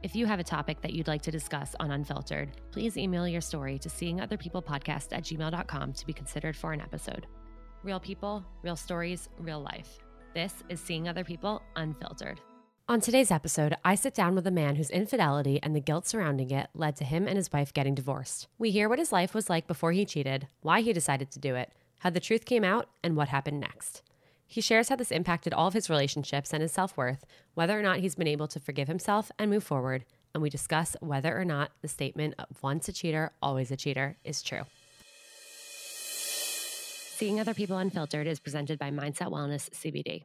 If 0.00 0.14
you 0.14 0.26
have 0.26 0.38
a 0.38 0.44
topic 0.44 0.80
that 0.82 0.92
you'd 0.92 1.08
like 1.08 1.22
to 1.22 1.32
discuss 1.32 1.74
on 1.80 1.90
Unfiltered, 1.90 2.50
please 2.70 2.96
email 2.96 3.26
your 3.26 3.40
story 3.40 3.80
to 3.80 3.88
seeingotherpeoplepodcast 3.88 5.08
at 5.10 5.24
gmail.com 5.24 5.92
to 5.92 6.06
be 6.06 6.12
considered 6.12 6.56
for 6.56 6.72
an 6.72 6.80
episode. 6.80 7.26
Real 7.82 7.98
people, 7.98 8.44
real 8.62 8.76
stories, 8.76 9.28
real 9.40 9.60
life. 9.60 9.98
This 10.34 10.54
is 10.68 10.78
Seeing 10.80 11.08
Other 11.08 11.24
People 11.24 11.62
Unfiltered. 11.74 12.40
On 12.88 13.00
today's 13.00 13.32
episode, 13.32 13.74
I 13.84 13.96
sit 13.96 14.14
down 14.14 14.36
with 14.36 14.46
a 14.46 14.52
man 14.52 14.76
whose 14.76 14.88
infidelity 14.88 15.58
and 15.64 15.74
the 15.74 15.80
guilt 15.80 16.06
surrounding 16.06 16.52
it 16.52 16.68
led 16.74 16.94
to 16.96 17.04
him 17.04 17.26
and 17.26 17.36
his 17.36 17.52
wife 17.52 17.74
getting 17.74 17.96
divorced. 17.96 18.46
We 18.56 18.70
hear 18.70 18.88
what 18.88 19.00
his 19.00 19.10
life 19.10 19.34
was 19.34 19.50
like 19.50 19.66
before 19.66 19.90
he 19.90 20.04
cheated, 20.04 20.46
why 20.60 20.80
he 20.80 20.92
decided 20.92 21.32
to 21.32 21.40
do 21.40 21.56
it, 21.56 21.72
how 21.98 22.10
the 22.10 22.20
truth 22.20 22.44
came 22.44 22.62
out, 22.62 22.88
and 23.02 23.16
what 23.16 23.28
happened 23.28 23.58
next. 23.58 24.02
He 24.50 24.62
shares 24.62 24.88
how 24.88 24.96
this 24.96 25.12
impacted 25.12 25.52
all 25.52 25.68
of 25.68 25.74
his 25.74 25.90
relationships 25.90 26.54
and 26.54 26.62
his 26.62 26.72
self 26.72 26.96
worth, 26.96 27.26
whether 27.52 27.78
or 27.78 27.82
not 27.82 27.98
he's 27.98 28.14
been 28.14 28.26
able 28.26 28.48
to 28.48 28.58
forgive 28.58 28.88
himself 28.88 29.30
and 29.38 29.50
move 29.50 29.62
forward, 29.62 30.06
and 30.32 30.42
we 30.42 30.48
discuss 30.48 30.96
whether 31.00 31.38
or 31.38 31.44
not 31.44 31.70
the 31.82 31.88
statement 31.88 32.34
of 32.38 32.62
once 32.62 32.88
a 32.88 32.92
cheater, 32.92 33.30
always 33.42 33.70
a 33.70 33.76
cheater 33.76 34.16
is 34.24 34.42
true. 34.42 34.62
Seeing 37.18 37.38
Other 37.38 37.52
People 37.52 37.76
Unfiltered 37.76 38.26
is 38.26 38.40
presented 38.40 38.78
by 38.78 38.90
Mindset 38.90 39.30
Wellness 39.30 39.68
CBD. 39.70 40.22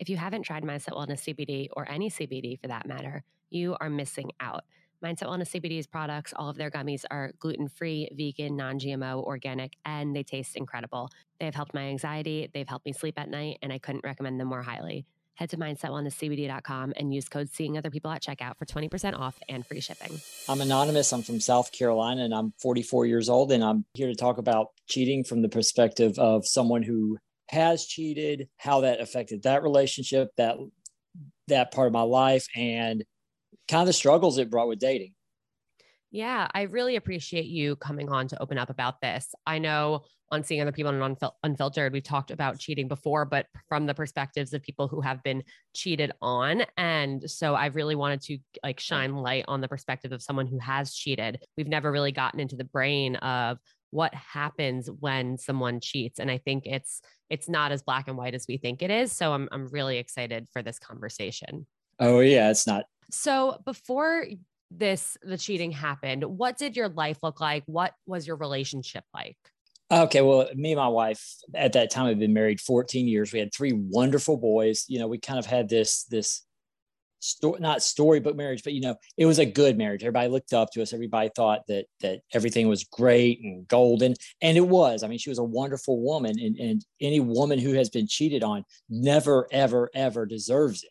If 0.00 0.08
you 0.08 0.16
haven't 0.16 0.42
tried 0.42 0.64
Mindset 0.64 0.94
Wellness 0.94 1.22
CBD 1.22 1.68
or 1.72 1.88
any 1.88 2.10
CBD 2.10 2.58
for 2.58 2.66
that 2.66 2.88
matter, 2.88 3.22
you 3.50 3.76
are 3.80 3.90
missing 3.90 4.32
out. 4.40 4.64
Mindset 5.02 5.28
Wellness 5.28 5.48
CBD's 5.48 5.86
products, 5.86 6.34
all 6.36 6.50
of 6.50 6.56
their 6.56 6.70
gummies 6.70 7.04
are 7.10 7.32
gluten 7.38 7.68
free, 7.68 8.08
vegan, 8.12 8.56
non 8.56 8.78
GMO, 8.78 9.22
organic, 9.22 9.72
and 9.84 10.14
they 10.14 10.22
taste 10.22 10.56
incredible. 10.56 11.08
They 11.38 11.46
have 11.46 11.54
helped 11.54 11.72
my 11.72 11.84
anxiety, 11.84 12.50
they've 12.52 12.68
helped 12.68 12.84
me 12.84 12.92
sleep 12.92 13.18
at 13.18 13.30
night, 13.30 13.58
and 13.62 13.72
I 13.72 13.78
couldn't 13.78 14.04
recommend 14.04 14.38
them 14.38 14.48
more 14.48 14.62
highly. 14.62 15.06
Head 15.40 15.48
to 15.50 15.56
mindsetwellnesscbd.com 15.56 16.92
and 16.96 17.14
use 17.14 17.30
code 17.30 17.48
Seeing 17.48 17.78
Other 17.78 17.90
People 17.90 18.10
at 18.10 18.22
checkout 18.22 18.58
for 18.58 18.66
20% 18.66 19.18
off 19.18 19.38
and 19.48 19.64
free 19.64 19.80
shipping. 19.80 20.20
I'm 20.46 20.60
anonymous. 20.60 21.14
I'm 21.14 21.22
from 21.22 21.40
South 21.40 21.72
Carolina 21.72 22.24
and 22.24 22.34
I'm 22.34 22.52
44 22.60 23.06
years 23.06 23.30
old. 23.30 23.50
And 23.50 23.64
I'm 23.64 23.86
here 23.94 24.08
to 24.08 24.14
talk 24.14 24.36
about 24.36 24.66
cheating 24.86 25.24
from 25.24 25.40
the 25.40 25.48
perspective 25.48 26.18
of 26.18 26.46
someone 26.46 26.82
who 26.82 27.16
has 27.48 27.86
cheated, 27.86 28.48
how 28.58 28.82
that 28.82 29.00
affected 29.00 29.44
that 29.44 29.62
relationship, 29.62 30.28
that 30.36 30.56
that 31.48 31.72
part 31.72 31.86
of 31.86 31.92
my 31.94 32.02
life, 32.02 32.46
and 32.54 33.02
kind 33.70 33.82
of 33.82 33.86
the 33.86 33.92
struggles 33.92 34.38
it 34.38 34.50
brought 34.50 34.68
with 34.68 34.78
dating. 34.78 35.14
Yeah, 36.12 36.48
I 36.52 36.62
really 36.62 36.96
appreciate 36.96 37.46
you 37.46 37.76
coming 37.76 38.08
on 38.08 38.26
to 38.28 38.42
open 38.42 38.58
up 38.58 38.68
about 38.68 39.00
this. 39.00 39.32
I 39.46 39.60
know 39.60 40.02
on 40.32 40.42
seeing 40.42 40.60
other 40.60 40.72
people 40.72 40.92
and 40.92 41.16
Unfil- 41.16 41.34
unfiltered, 41.44 41.92
we've 41.92 42.02
talked 42.02 42.32
about 42.32 42.58
cheating 42.58 42.88
before, 42.88 43.24
but 43.24 43.46
from 43.68 43.86
the 43.86 43.94
perspectives 43.94 44.52
of 44.52 44.62
people 44.62 44.88
who 44.88 45.00
have 45.00 45.22
been 45.22 45.44
cheated 45.74 46.10
on. 46.20 46.64
And 46.76 47.28
so 47.30 47.54
I 47.54 47.66
really 47.66 47.94
wanted 47.94 48.22
to 48.22 48.38
like 48.62 48.80
shine 48.80 49.14
light 49.14 49.44
on 49.46 49.60
the 49.60 49.68
perspective 49.68 50.10
of 50.10 50.22
someone 50.22 50.48
who 50.48 50.58
has 50.58 50.94
cheated. 50.94 51.44
We've 51.56 51.68
never 51.68 51.92
really 51.92 52.12
gotten 52.12 52.40
into 52.40 52.56
the 52.56 52.64
brain 52.64 53.16
of 53.16 53.58
what 53.90 54.14
happens 54.14 54.88
when 54.98 55.38
someone 55.38 55.80
cheats. 55.80 56.18
And 56.18 56.30
I 56.30 56.38
think 56.38 56.66
it's 56.66 57.02
it's 57.28 57.48
not 57.48 57.70
as 57.70 57.82
black 57.82 58.08
and 58.08 58.16
white 58.16 58.34
as 58.34 58.46
we 58.48 58.56
think 58.56 58.82
it 58.82 58.90
is. 58.90 59.12
So 59.12 59.32
I'm 59.32 59.48
I'm 59.52 59.68
really 59.68 59.98
excited 59.98 60.48
for 60.52 60.62
this 60.62 60.78
conversation. 60.78 61.66
Oh 61.98 62.20
yeah, 62.20 62.50
it's 62.50 62.66
not. 62.66 62.84
So 63.12 63.58
before 63.64 64.26
this 64.70 65.16
the 65.22 65.38
cheating 65.38 65.72
happened, 65.72 66.24
what 66.24 66.56
did 66.56 66.76
your 66.76 66.88
life 66.88 67.18
look 67.22 67.40
like? 67.40 67.64
What 67.66 67.92
was 68.06 68.26
your 68.26 68.36
relationship 68.36 69.04
like? 69.12 69.36
Okay, 69.92 70.20
well, 70.20 70.48
me 70.54 70.72
and 70.72 70.78
my 70.78 70.86
wife 70.86 71.34
at 71.52 71.72
that 71.72 71.90
time 71.90 72.06
had 72.06 72.20
been 72.20 72.32
married 72.32 72.60
14 72.60 73.08
years. 73.08 73.32
We 73.32 73.40
had 73.40 73.52
three 73.52 73.72
wonderful 73.72 74.36
boys. 74.36 74.84
You 74.86 75.00
know, 75.00 75.08
we 75.08 75.18
kind 75.18 75.38
of 75.38 75.46
had 75.46 75.68
this 75.68 76.04
this 76.04 76.44
story, 77.20 77.60
not 77.60 77.82
storybook 77.82 78.36
marriage, 78.36 78.62
but 78.62 78.72
you 78.72 78.80
know, 78.80 78.96
it 79.16 79.26
was 79.26 79.38
a 79.38 79.46
good 79.46 79.76
marriage. 79.76 80.02
Everybody 80.02 80.28
looked 80.28 80.52
up 80.52 80.70
to 80.72 80.82
us. 80.82 80.92
Everybody 80.92 81.30
thought 81.34 81.66
that 81.68 81.86
that 82.00 82.20
everything 82.32 82.68
was 82.68 82.84
great 82.84 83.40
and 83.42 83.66
golden, 83.66 84.14
and 84.40 84.56
it 84.56 84.66
was. 84.66 85.02
I 85.02 85.08
mean, 85.08 85.18
she 85.18 85.30
was 85.30 85.38
a 85.38 85.44
wonderful 85.44 86.00
woman, 86.00 86.38
and, 86.38 86.56
and 86.56 86.84
any 87.00 87.20
woman 87.20 87.58
who 87.58 87.72
has 87.74 87.90
been 87.90 88.06
cheated 88.06 88.42
on 88.42 88.64
never, 88.88 89.48
ever, 89.50 89.90
ever 89.94 90.24
deserves 90.26 90.84
it. 90.84 90.90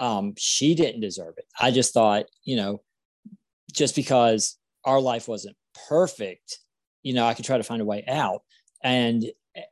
Um, 0.00 0.34
she 0.36 0.74
didn't 0.74 1.00
deserve 1.00 1.34
it. 1.38 1.46
I 1.58 1.70
just 1.70 1.92
thought, 1.92 2.26
you 2.44 2.56
know, 2.56 2.82
just 3.72 3.96
because 3.96 4.56
our 4.84 5.00
life 5.00 5.28
wasn't 5.28 5.56
perfect 5.88 6.60
you 7.02 7.14
know, 7.14 7.26
I 7.26 7.34
could 7.34 7.44
try 7.44 7.56
to 7.56 7.64
find 7.64 7.82
a 7.82 7.86
way 7.86 8.04
out. 8.06 8.42
And 8.82 9.24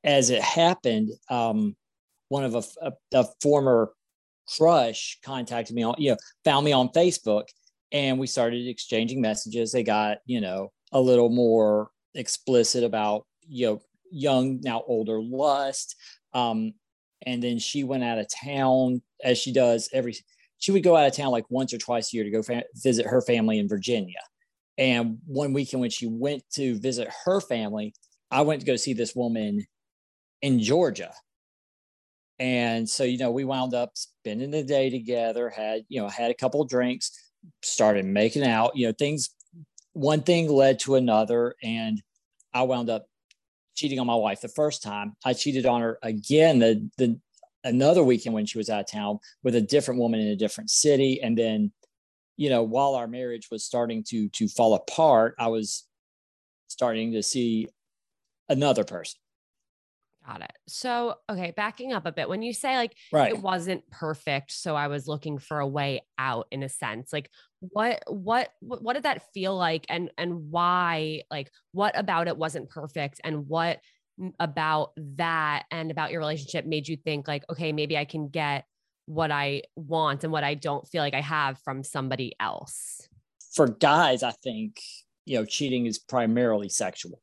as 0.02 0.30
it 0.30 0.42
happened, 0.42 1.10
um, 1.28 1.76
one 2.28 2.44
of 2.44 2.54
a, 2.54 2.62
a, 2.80 2.92
a 3.12 3.26
former 3.42 3.92
crush 4.56 5.18
contacted 5.24 5.74
me 5.74 5.82
on, 5.82 5.94
you 5.98 6.10
know, 6.10 6.16
found 6.44 6.64
me 6.64 6.72
on 6.72 6.88
Facebook 6.88 7.44
and 7.92 8.18
we 8.18 8.26
started 8.26 8.66
exchanging 8.66 9.20
messages. 9.20 9.70
They 9.70 9.82
got, 9.82 10.18
you 10.24 10.40
know, 10.40 10.72
a 10.92 11.00
little 11.00 11.28
more 11.28 11.90
explicit 12.14 12.84
about, 12.84 13.26
you 13.46 13.66
know, 13.66 13.80
young, 14.10 14.60
now 14.62 14.82
older 14.86 15.20
lust. 15.20 15.96
Um, 16.32 16.72
and 17.24 17.42
then 17.42 17.58
she 17.58 17.84
went 17.84 18.04
out 18.04 18.18
of 18.18 18.26
town 18.28 19.02
as 19.24 19.38
she 19.38 19.52
does 19.52 19.88
every, 19.92 20.16
she 20.58 20.72
would 20.72 20.82
go 20.82 20.96
out 20.96 21.06
of 21.06 21.14
town 21.14 21.30
like 21.30 21.50
once 21.50 21.72
or 21.72 21.78
twice 21.78 22.12
a 22.12 22.16
year 22.16 22.24
to 22.24 22.30
go 22.30 22.42
fa- 22.42 22.64
visit 22.74 23.06
her 23.06 23.22
family 23.22 23.58
in 23.58 23.68
Virginia. 23.68 24.20
And 24.78 25.18
one 25.26 25.52
weekend 25.52 25.80
when 25.80 25.90
she 25.90 26.06
went 26.06 26.42
to 26.54 26.78
visit 26.78 27.08
her 27.24 27.40
family, 27.40 27.94
I 28.30 28.42
went 28.42 28.60
to 28.60 28.66
go 28.66 28.76
see 28.76 28.92
this 28.92 29.14
woman 29.14 29.66
in 30.42 30.60
Georgia. 30.60 31.12
And 32.38 32.88
so, 32.88 33.04
you 33.04 33.16
know, 33.16 33.30
we 33.30 33.44
wound 33.44 33.72
up 33.72 33.92
spending 33.94 34.50
the 34.50 34.62
day 34.62 34.90
together, 34.90 35.48
had, 35.48 35.84
you 35.88 36.00
know, 36.00 36.08
had 36.08 36.30
a 36.30 36.34
couple 36.34 36.62
drinks, 36.64 37.12
started 37.62 38.04
making 38.04 38.44
out, 38.44 38.76
you 38.76 38.86
know, 38.86 38.92
things, 38.92 39.30
one 39.94 40.22
thing 40.22 40.50
led 40.50 40.78
to 40.80 40.96
another. 40.96 41.54
And 41.62 42.02
I 42.52 42.62
wound 42.62 42.90
up 42.90 43.06
cheating 43.76 44.00
on 44.00 44.06
my 44.06 44.14
wife 44.14 44.40
the 44.40 44.48
first 44.48 44.82
time. 44.82 45.14
I 45.24 45.32
cheated 45.32 45.66
on 45.66 45.82
her 45.82 45.98
again 46.02 46.58
the, 46.58 46.88
the 46.98 47.20
another 47.64 48.02
weekend 48.02 48.34
when 48.34 48.46
she 48.46 48.58
was 48.58 48.70
out 48.70 48.80
of 48.80 48.90
town 48.90 49.18
with 49.42 49.54
a 49.54 49.60
different 49.60 50.00
woman 50.00 50.20
in 50.20 50.28
a 50.28 50.36
different 50.36 50.70
city. 50.70 51.20
And 51.22 51.36
then 51.36 51.72
you 52.36 52.50
know, 52.50 52.62
while 52.62 52.94
our 52.94 53.06
marriage 53.06 53.48
was 53.50 53.64
starting 53.64 54.04
to 54.08 54.28
to 54.30 54.48
fall 54.48 54.74
apart, 54.74 55.34
I 55.38 55.48
was 55.48 55.84
starting 56.68 57.12
to 57.12 57.22
see 57.22 57.68
another 58.48 58.84
person. 58.84 59.18
Got 60.26 60.42
it. 60.42 60.52
So, 60.66 61.16
okay, 61.30 61.52
backing 61.56 61.92
up 61.92 62.04
a 62.04 62.10
bit, 62.10 62.28
when 62.28 62.42
you 62.42 62.52
say 62.52 62.76
like 62.76 62.96
right. 63.12 63.30
it 63.30 63.38
wasn't 63.38 63.88
perfect, 63.90 64.50
so 64.50 64.74
I 64.74 64.88
was 64.88 65.06
looking 65.06 65.38
for 65.38 65.60
a 65.60 65.66
way 65.66 66.02
out 66.18 66.48
in 66.50 66.64
a 66.64 66.68
sense. 66.68 67.12
Like 67.12 67.30
what 67.60 68.02
what 68.08 68.50
what 68.60 68.94
did 68.94 69.04
that 69.04 69.32
feel 69.32 69.56
like 69.56 69.86
and 69.88 70.10
and 70.18 70.50
why 70.50 71.22
like 71.30 71.50
what 71.72 71.96
about 71.98 72.28
it 72.28 72.36
wasn't 72.36 72.68
perfect 72.68 73.20
and 73.24 73.48
what 73.48 73.80
about 74.40 74.92
that 74.96 75.64
and 75.70 75.90
about 75.90 76.10
your 76.10 76.20
relationship 76.20 76.64
made 76.66 76.88
you 76.88 76.96
think 76.96 77.28
like 77.28 77.44
okay, 77.50 77.72
maybe 77.72 77.96
I 77.96 78.04
can 78.04 78.28
get 78.28 78.64
what 79.06 79.30
I 79.30 79.62
want 79.76 80.24
and 80.24 80.32
what 80.32 80.42
I 80.42 80.54
don't 80.54 80.86
feel 80.88 81.02
like 81.02 81.14
I 81.14 81.20
have 81.20 81.58
from 81.60 81.84
somebody 81.84 82.34
else. 82.40 83.08
For 83.54 83.68
guys, 83.68 84.24
I 84.24 84.32
think, 84.32 84.80
you 85.24 85.38
know, 85.38 85.44
cheating 85.44 85.86
is 85.86 85.98
primarily 85.98 86.68
sexual. 86.68 87.20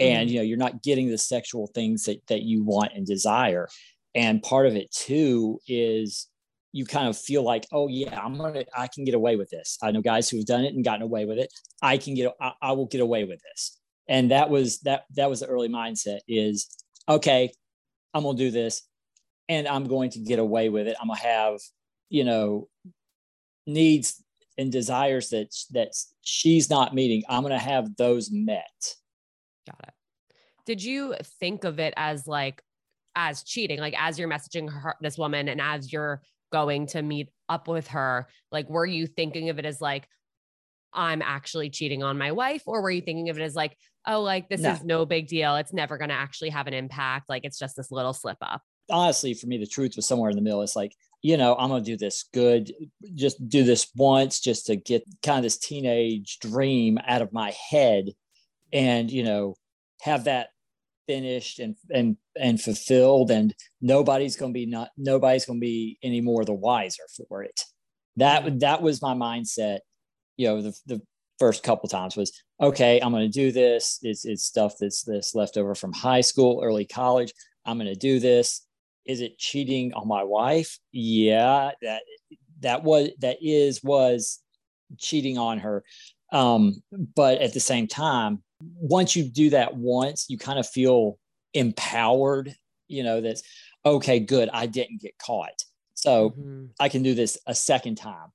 And, 0.00 0.26
mm-hmm. 0.26 0.32
you 0.32 0.38
know, 0.40 0.44
you're 0.44 0.56
not 0.58 0.82
getting 0.82 1.08
the 1.08 1.18
sexual 1.18 1.68
things 1.68 2.04
that, 2.04 2.26
that 2.28 2.42
you 2.42 2.64
want 2.64 2.92
and 2.94 3.06
desire. 3.06 3.68
And 4.14 4.42
part 4.42 4.66
of 4.66 4.74
it 4.74 4.90
too 4.90 5.60
is 5.68 6.26
you 6.72 6.84
kind 6.84 7.08
of 7.08 7.16
feel 7.16 7.42
like, 7.42 7.66
oh 7.72 7.88
yeah, 7.88 8.18
I'm 8.20 8.36
gonna, 8.36 8.64
I 8.76 8.88
can 8.88 9.04
get 9.04 9.14
away 9.14 9.36
with 9.36 9.50
this. 9.50 9.78
I 9.82 9.90
know 9.90 10.00
guys 10.00 10.28
who've 10.28 10.46
done 10.46 10.64
it 10.64 10.74
and 10.74 10.84
gotten 10.84 11.02
away 11.02 11.24
with 11.26 11.38
it. 11.38 11.52
I 11.82 11.98
can 11.98 12.14
get, 12.14 12.32
I, 12.40 12.52
I 12.62 12.72
will 12.72 12.86
get 12.86 13.00
away 13.00 13.24
with 13.24 13.40
this. 13.42 13.78
And 14.08 14.32
that 14.32 14.50
was 14.50 14.80
that. 14.80 15.04
That 15.14 15.30
was 15.30 15.40
the 15.40 15.46
early 15.46 15.68
mindset. 15.68 16.18
Is 16.26 16.68
okay. 17.08 17.52
I'm 18.12 18.24
gonna 18.24 18.36
do 18.36 18.50
this 18.50 18.82
and 19.48 19.68
I'm 19.68 19.86
going 19.86 20.10
to 20.10 20.18
get 20.18 20.40
away 20.40 20.68
with 20.68 20.88
it. 20.88 20.96
I'm 21.00 21.08
gonna 21.08 21.20
have, 21.20 21.60
you 22.08 22.24
know, 22.24 22.68
needs 23.68 24.22
and 24.58 24.72
desires 24.72 25.30
that 25.30 25.54
that 25.70 25.92
she's 26.22 26.68
not 26.68 26.92
meeting. 26.92 27.22
I'm 27.28 27.42
gonna 27.42 27.58
have 27.58 27.96
those 27.96 28.30
met. 28.32 28.96
Got 29.70 29.88
it. 29.88 29.94
Did 30.66 30.82
you 30.82 31.14
think 31.40 31.64
of 31.64 31.78
it 31.80 31.94
as 31.96 32.26
like 32.26 32.62
as 33.16 33.42
cheating, 33.42 33.80
like 33.80 33.94
as 33.98 34.18
you're 34.18 34.28
messaging 34.28 34.70
her, 34.70 34.94
this 35.00 35.18
woman, 35.18 35.48
and 35.48 35.60
as 35.60 35.92
you're 35.92 36.22
going 36.52 36.86
to 36.88 37.02
meet 37.02 37.28
up 37.48 37.68
with 37.68 37.88
her, 37.88 38.28
like 38.52 38.68
were 38.68 38.86
you 38.86 39.06
thinking 39.06 39.48
of 39.50 39.58
it 39.58 39.64
as 39.64 39.80
like 39.80 40.06
I'm 40.92 41.22
actually 41.22 41.70
cheating 41.70 42.02
on 42.02 42.18
my 42.18 42.32
wife? 42.32 42.62
Or 42.66 42.82
were 42.82 42.90
you 42.90 43.00
thinking 43.00 43.28
of 43.30 43.38
it 43.38 43.42
as 43.42 43.54
like, 43.54 43.76
oh, 44.06 44.22
like 44.22 44.48
this 44.48 44.60
No. 44.60 44.72
is 44.72 44.84
no 44.84 45.06
big 45.06 45.28
deal. 45.28 45.56
It's 45.56 45.72
never 45.72 45.98
going 45.98 46.08
to 46.08 46.14
actually 46.16 46.50
have 46.50 46.66
an 46.66 46.74
impact. 46.74 47.28
Like 47.28 47.44
it's 47.44 47.58
just 47.58 47.76
this 47.76 47.90
little 47.92 48.12
slip 48.12 48.38
up. 48.40 48.62
honestly, 48.90 49.34
for 49.34 49.46
me, 49.46 49.56
the 49.58 49.66
truth 49.66 49.94
was 49.94 50.06
somewhere 50.08 50.30
in 50.30 50.36
the 50.36 50.42
middle. 50.42 50.62
It's 50.62 50.74
like, 50.74 50.92
you 51.22 51.36
know, 51.36 51.54
I'm 51.56 51.68
going 51.68 51.84
to 51.84 51.90
do 51.92 51.96
this 51.96 52.24
good, 52.34 52.72
just 53.14 53.48
do 53.48 53.62
this 53.62 53.88
once 53.94 54.40
just 54.40 54.66
to 54.66 54.74
get 54.74 55.04
kind 55.22 55.38
of 55.38 55.44
this 55.44 55.58
teenage 55.58 56.38
dream 56.40 56.98
out 57.06 57.22
of 57.22 57.32
my 57.32 57.52
head 57.70 58.06
and, 58.72 59.10
you 59.10 59.22
know, 59.22 59.56
have 60.02 60.24
that 60.24 60.48
finished 61.06 61.58
and, 61.58 61.76
and, 61.90 62.16
and 62.38 62.60
fulfilled. 62.60 63.30
And 63.30 63.54
nobody's 63.80 64.36
going 64.36 64.52
to 64.52 64.54
be 64.54 64.66
not, 64.66 64.90
nobody's 64.96 65.44
going 65.44 65.58
to 65.60 65.64
be 65.64 65.98
any 66.02 66.20
more 66.20 66.44
the 66.44 66.54
wiser 66.54 67.02
for 67.28 67.42
it. 67.42 67.60
That, 68.16 68.60
that 68.60 68.82
was 68.82 69.02
my 69.02 69.14
mindset, 69.14 69.78
you 70.36 70.48
know, 70.48 70.62
the, 70.62 70.74
the 70.86 71.02
first 71.38 71.62
couple 71.62 71.88
times 71.88 72.16
was, 72.16 72.32
okay, 72.60 73.00
I'm 73.00 73.12
going 73.12 73.30
to 73.30 73.38
do 73.38 73.52
this. 73.52 73.98
It's, 74.02 74.24
it's 74.24 74.44
stuff 74.44 74.74
that's, 74.80 75.02
this 75.02 75.34
left 75.34 75.56
over 75.56 75.74
from 75.74 75.92
high 75.92 76.20
school, 76.20 76.60
early 76.62 76.84
college. 76.84 77.32
I'm 77.64 77.78
going 77.78 77.92
to 77.92 77.94
do 77.94 78.20
this 78.20 78.66
is 79.06 79.20
it 79.20 79.38
cheating 79.38 79.92
on 79.94 80.06
my 80.06 80.22
wife 80.22 80.78
yeah 80.92 81.70
that 81.82 82.02
that 82.60 82.82
was 82.82 83.10
that 83.20 83.38
is 83.40 83.82
was 83.82 84.40
cheating 84.98 85.38
on 85.38 85.58
her 85.58 85.82
um 86.32 86.82
but 87.16 87.40
at 87.40 87.52
the 87.52 87.60
same 87.60 87.86
time 87.86 88.42
once 88.60 89.16
you 89.16 89.24
do 89.24 89.50
that 89.50 89.74
once 89.76 90.26
you 90.28 90.36
kind 90.38 90.58
of 90.58 90.66
feel 90.68 91.18
empowered 91.54 92.54
you 92.88 93.02
know 93.02 93.20
that's 93.20 93.42
okay 93.84 94.20
good 94.20 94.48
i 94.52 94.66
didn't 94.66 95.00
get 95.00 95.16
caught 95.18 95.64
so 95.94 96.30
Mhm. 96.30 96.70
i 96.78 96.88
can 96.88 97.02
do 97.02 97.14
this 97.14 97.38
a 97.46 97.54
second 97.54 97.96
time 97.96 98.28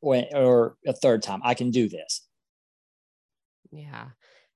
or 0.00 0.76
a 0.86 0.92
third 0.92 1.22
time 1.22 1.40
i 1.44 1.54
can 1.54 1.70
do 1.70 1.88
this 1.88 2.26
Yeah. 3.72 4.08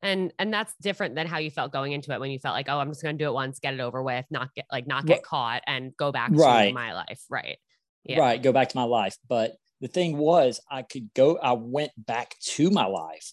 And 0.03 0.33
and 0.39 0.53
that's 0.53 0.75
different 0.83 1.15
than 1.15 1.27
how 1.27 1.39
you 1.39 1.51
felt 1.51 1.73
going 1.73 1.93
into 1.93 2.13
it 2.13 2.21
when 2.21 2.31
you 2.31 2.39
felt 2.39 2.53
like, 2.55 2.69
oh, 2.69 2.79
I'm 2.79 2.91
just 2.91 3.03
gonna 3.03 3.17
do 3.17 3.27
it 3.27 3.33
once, 3.33 3.59
get 3.61 3.73
it 3.73 3.81
over 3.81 4.03
with, 4.03 4.27
not 4.31 4.53
get 4.55 4.67
like 4.71 4.87
not 4.87 5.07
get 5.07 5.19
Ri- 5.19 5.23
caught 5.23 5.63
and 5.67 5.97
go 5.97 6.13
back 6.13 6.31
to 6.31 6.37
Right. 6.37 6.75
my 6.75 6.93
life. 6.93 7.23
Right. 7.31 7.59
Yeah. 8.05 8.19
right 8.19 8.43
go 8.43 8.53
back 8.53 8.69
to 8.69 8.77
my 8.77 8.83
life 8.85 9.17
but 9.29 9.57
the 9.81 9.89
thing 9.89 10.19
was 10.19 10.61
i 10.71 10.83
could 10.83 11.09
go 11.15 11.39
i 11.39 11.53
went 11.53 11.91
back 11.97 12.35
to 12.55 12.69
my 12.71 12.85
life 12.85 13.33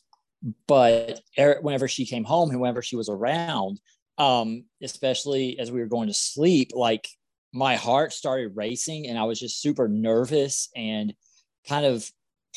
but 0.68 1.20
er- 1.40 1.60
whenever 1.62 1.88
she 1.88 2.06
came 2.06 2.24
home 2.24 2.50
and 2.50 2.60
whenever 2.60 2.82
she 2.82 2.96
was 2.96 3.10
around 3.10 3.80
um 4.18 4.64
especially 4.82 5.58
as 5.60 5.72
we 5.72 5.80
were 5.80 5.86
going 5.88 6.08
to 6.08 6.14
sleep 6.14 6.72
like 6.74 7.08
my 7.54 7.76
heart 7.76 8.12
started 8.14 8.56
racing 8.56 9.08
and 9.08 9.18
i 9.18 9.24
was 9.24 9.40
just 9.40 9.62
super 9.62 9.88
nervous 9.88 10.70
and 10.76 11.14
kind 11.68 11.86
of 11.86 12.10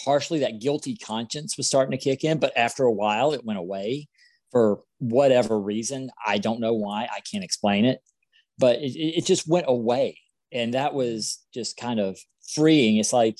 partially 0.04 0.40
that 0.40 0.60
guilty 0.60 0.96
conscience 0.96 1.56
was 1.56 1.66
starting 1.66 1.96
to 1.96 2.02
kick 2.02 2.24
in 2.24 2.38
but 2.38 2.56
after 2.56 2.84
a 2.84 2.92
while 2.92 3.32
it 3.32 3.44
went 3.44 3.58
away 3.58 4.08
for 4.50 4.82
whatever 4.98 5.58
reason. 5.58 6.10
I 6.24 6.38
don't 6.38 6.60
know 6.60 6.74
why. 6.74 7.08
I 7.12 7.20
can't 7.20 7.44
explain 7.44 7.84
it 7.84 8.00
but 8.58 8.76
it, 8.76 8.94
it 8.94 9.18
it 9.18 9.26
just 9.26 9.48
went 9.48 9.66
away 9.68 10.18
and 10.52 10.74
that 10.74 10.94
was 10.94 11.42
just 11.52 11.76
kind 11.76 11.98
of 12.00 12.18
freeing. 12.54 12.96
It's 12.96 13.12
like 13.12 13.38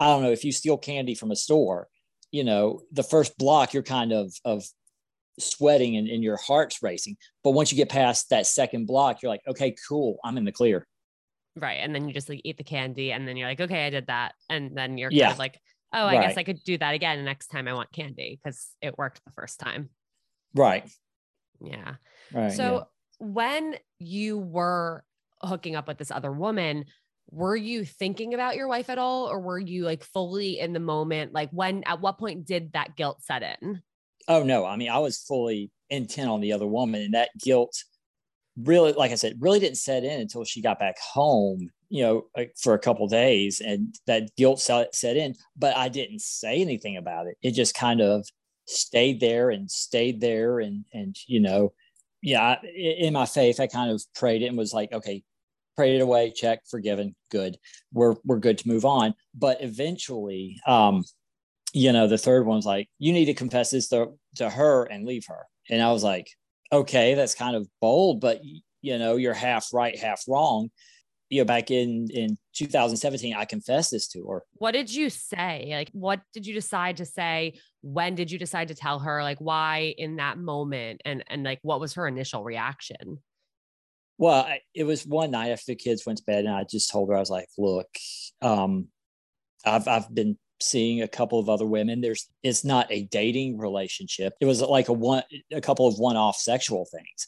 i 0.00 0.06
don't 0.06 0.22
know 0.22 0.30
if 0.30 0.44
you 0.44 0.52
steal 0.52 0.78
candy 0.78 1.14
from 1.14 1.30
a 1.30 1.36
store 1.36 1.88
you 2.30 2.44
know 2.44 2.80
the 2.92 3.02
first 3.02 3.36
block 3.38 3.72
you're 3.74 3.82
kind 3.82 4.12
of 4.12 4.32
of 4.44 4.64
sweating 5.38 5.96
and, 5.96 6.08
and 6.08 6.22
your 6.22 6.36
heart's 6.36 6.82
racing 6.82 7.16
but 7.44 7.52
once 7.52 7.70
you 7.70 7.76
get 7.76 7.88
past 7.88 8.28
that 8.30 8.46
second 8.46 8.86
block 8.86 9.22
you're 9.22 9.30
like 9.30 9.42
okay 9.46 9.74
cool 9.88 10.18
i'm 10.24 10.36
in 10.36 10.44
the 10.44 10.52
clear 10.52 10.86
Right. 11.56 11.78
And 11.82 11.92
then 11.92 12.06
you 12.06 12.14
just 12.14 12.28
like 12.28 12.40
eat 12.44 12.56
the 12.56 12.62
candy 12.62 13.10
and 13.10 13.26
then 13.26 13.36
you're 13.36 13.48
like, 13.48 13.60
okay, 13.60 13.84
I 13.86 13.90
did 13.90 14.06
that. 14.06 14.34
And 14.48 14.76
then 14.78 14.96
you're 14.96 15.10
Yeah. 15.10 15.24
kind 15.24 15.32
of 15.32 15.38
like, 15.40 15.58
oh, 15.92 16.06
I 16.06 16.20
guess 16.20 16.36
I 16.36 16.44
could 16.44 16.62
do 16.62 16.78
that 16.78 16.94
again 16.94 17.24
next 17.24 17.48
time 17.48 17.66
I 17.66 17.72
want 17.72 17.90
candy 17.90 18.38
because 18.40 18.68
it 18.80 18.96
worked 18.96 19.20
the 19.24 19.32
first 19.32 19.58
time. 19.58 19.90
right 20.54 20.88
Yeah. 21.60 21.94
right 22.32 22.52
So 22.52 22.62
yeah. 22.62 22.82
when 23.26 23.76
you 23.98 24.38
were 24.38 25.02
hooking 25.42 25.74
up 25.74 25.88
with 25.88 25.98
this 25.98 26.12
other 26.12 26.30
woman, 26.30 26.84
were 27.30 27.56
you 27.56 27.84
thinking 27.84 28.34
about 28.34 28.56
your 28.56 28.68
wife 28.68 28.90
at 28.90 28.98
all? 28.98 29.26
Or 29.26 29.40
were 29.40 29.58
you 29.58 29.84
like 29.84 30.02
fully 30.02 30.58
in 30.58 30.72
the 30.72 30.80
moment? 30.80 31.32
Like 31.32 31.50
when 31.50 31.84
at 31.84 32.00
what 32.00 32.18
point 32.18 32.46
did 32.46 32.72
that 32.72 32.96
guilt 32.96 33.22
set 33.22 33.42
in? 33.42 33.82
oh 34.28 34.42
no 34.42 34.64
i 34.64 34.76
mean 34.76 34.90
i 34.90 34.98
was 34.98 35.18
fully 35.18 35.70
intent 35.90 36.28
on 36.30 36.40
the 36.40 36.52
other 36.52 36.66
woman 36.66 37.02
and 37.02 37.14
that 37.14 37.30
guilt 37.42 37.82
really 38.62 38.92
like 38.92 39.10
i 39.10 39.14
said 39.14 39.34
really 39.40 39.58
didn't 39.58 39.78
set 39.78 40.04
in 40.04 40.20
until 40.20 40.44
she 40.44 40.62
got 40.62 40.78
back 40.78 40.96
home 40.98 41.68
you 41.88 42.02
know 42.02 42.26
for 42.60 42.74
a 42.74 42.78
couple 42.78 43.08
days 43.08 43.60
and 43.60 43.94
that 44.06 44.28
guilt 44.36 44.60
set, 44.60 44.92
in 45.02 45.34
but 45.56 45.76
i 45.76 45.88
didn't 45.88 46.20
say 46.20 46.60
anything 46.60 46.96
about 46.96 47.26
it 47.26 47.36
it 47.42 47.52
just 47.52 47.74
kind 47.74 48.00
of 48.00 48.26
stayed 48.66 49.18
there 49.18 49.50
and 49.50 49.70
stayed 49.70 50.20
there 50.20 50.60
and 50.60 50.84
and 50.92 51.16
you 51.26 51.40
know 51.40 51.72
yeah 52.22 52.42
I- 52.62 52.66
in 52.66 53.14
my 53.14 53.26
faith 53.26 53.60
i 53.60 53.66
kind 53.66 53.90
of 53.90 54.02
prayed 54.14 54.42
and 54.42 54.58
was 54.58 54.74
like 54.74 54.92
okay 54.92 55.22
prayed 55.78 55.94
it 55.94 56.02
away 56.02 56.32
check 56.34 56.58
forgiven 56.68 57.14
good 57.30 57.56
we're 57.92 58.16
we're 58.24 58.40
good 58.40 58.58
to 58.58 58.66
move 58.66 58.84
on 58.84 59.14
but 59.32 59.62
eventually 59.62 60.60
um 60.66 61.04
you 61.72 61.92
know 61.92 62.08
the 62.08 62.18
third 62.18 62.44
one's 62.44 62.66
like 62.66 62.88
you 62.98 63.12
need 63.12 63.26
to 63.26 63.34
confess 63.34 63.70
this 63.70 63.88
to, 63.88 64.08
to 64.34 64.50
her 64.50 64.82
and 64.86 65.06
leave 65.06 65.24
her 65.28 65.46
and 65.70 65.80
i 65.80 65.92
was 65.92 66.02
like 66.02 66.28
okay 66.72 67.14
that's 67.14 67.36
kind 67.36 67.54
of 67.54 67.68
bold 67.80 68.20
but 68.20 68.40
you 68.82 68.98
know 68.98 69.14
you're 69.14 69.32
half 69.32 69.72
right 69.72 69.96
half 69.96 70.24
wrong 70.26 70.68
you 71.28 71.40
know 71.40 71.44
back 71.44 71.70
in 71.70 72.08
in 72.10 72.36
2017 72.56 73.36
i 73.36 73.44
confessed 73.44 73.92
this 73.92 74.08
to 74.08 74.26
her 74.26 74.42
What 74.54 74.72
did 74.72 74.92
you 74.92 75.10
say? 75.10 75.68
Like, 75.70 75.90
what 75.92 76.20
did 76.32 76.44
you 76.44 76.54
decide 76.54 76.96
to 76.96 77.04
say? 77.04 77.54
When 77.82 78.16
did 78.16 78.32
you 78.32 78.38
decide 78.38 78.68
to 78.68 78.74
tell 78.74 78.98
her? 78.98 79.22
Like, 79.22 79.38
why 79.38 79.94
in 79.96 80.16
that 80.16 80.38
moment? 80.38 81.02
And 81.04 81.22
and 81.28 81.44
like, 81.44 81.60
what 81.62 81.78
was 81.78 81.94
her 81.94 82.08
initial 82.08 82.42
reaction? 82.42 83.18
Well 84.18 84.42
I, 84.42 84.60
it 84.74 84.84
was 84.84 85.06
one 85.06 85.30
night 85.30 85.50
after 85.50 85.72
the 85.72 85.76
kids 85.76 86.04
went 86.04 86.18
to 86.18 86.24
bed 86.24 86.44
and 86.44 86.54
i 86.54 86.64
just 86.64 86.90
told 86.90 87.08
her 87.08 87.16
i 87.16 87.20
was 87.20 87.30
like 87.30 87.48
look 87.56 87.88
um 88.42 88.88
i've 89.64 89.88
i've 89.88 90.12
been 90.14 90.36
seeing 90.60 91.02
a 91.02 91.08
couple 91.08 91.38
of 91.38 91.48
other 91.48 91.66
women. 91.66 92.00
There's 92.00 92.28
it's 92.42 92.64
not 92.64 92.86
a 92.90 93.04
dating 93.04 93.58
relationship. 93.58 94.34
It 94.40 94.46
was 94.46 94.60
like 94.60 94.88
a 94.88 94.92
one 94.92 95.22
a 95.52 95.60
couple 95.60 95.86
of 95.86 95.98
one-off 95.98 96.36
sexual 96.36 96.86
things. 96.86 97.26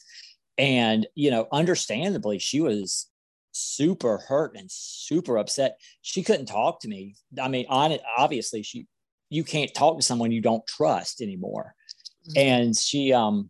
And 0.57 1.07
you 1.15 1.31
know 1.31 1.47
understandably 1.51 2.39
she 2.39 2.61
was 2.61 3.09
super 3.51 4.17
hurt 4.17 4.55
and 4.55 4.69
super 4.69 5.37
upset. 5.37 5.79
She 6.01 6.23
couldn't 6.23 6.45
talk 6.47 6.81
to 6.81 6.87
me. 6.87 7.15
I 7.41 7.47
mean 7.47 7.65
on 7.69 7.91
it 7.91 8.01
obviously 8.17 8.63
she 8.63 8.87
you 9.29 9.43
can't 9.43 9.73
talk 9.73 9.97
to 9.97 10.03
someone 10.03 10.31
you 10.31 10.41
don't 10.41 10.65
trust 10.67 11.21
anymore. 11.21 11.73
And 12.35 12.75
she 12.75 13.13
um 13.13 13.49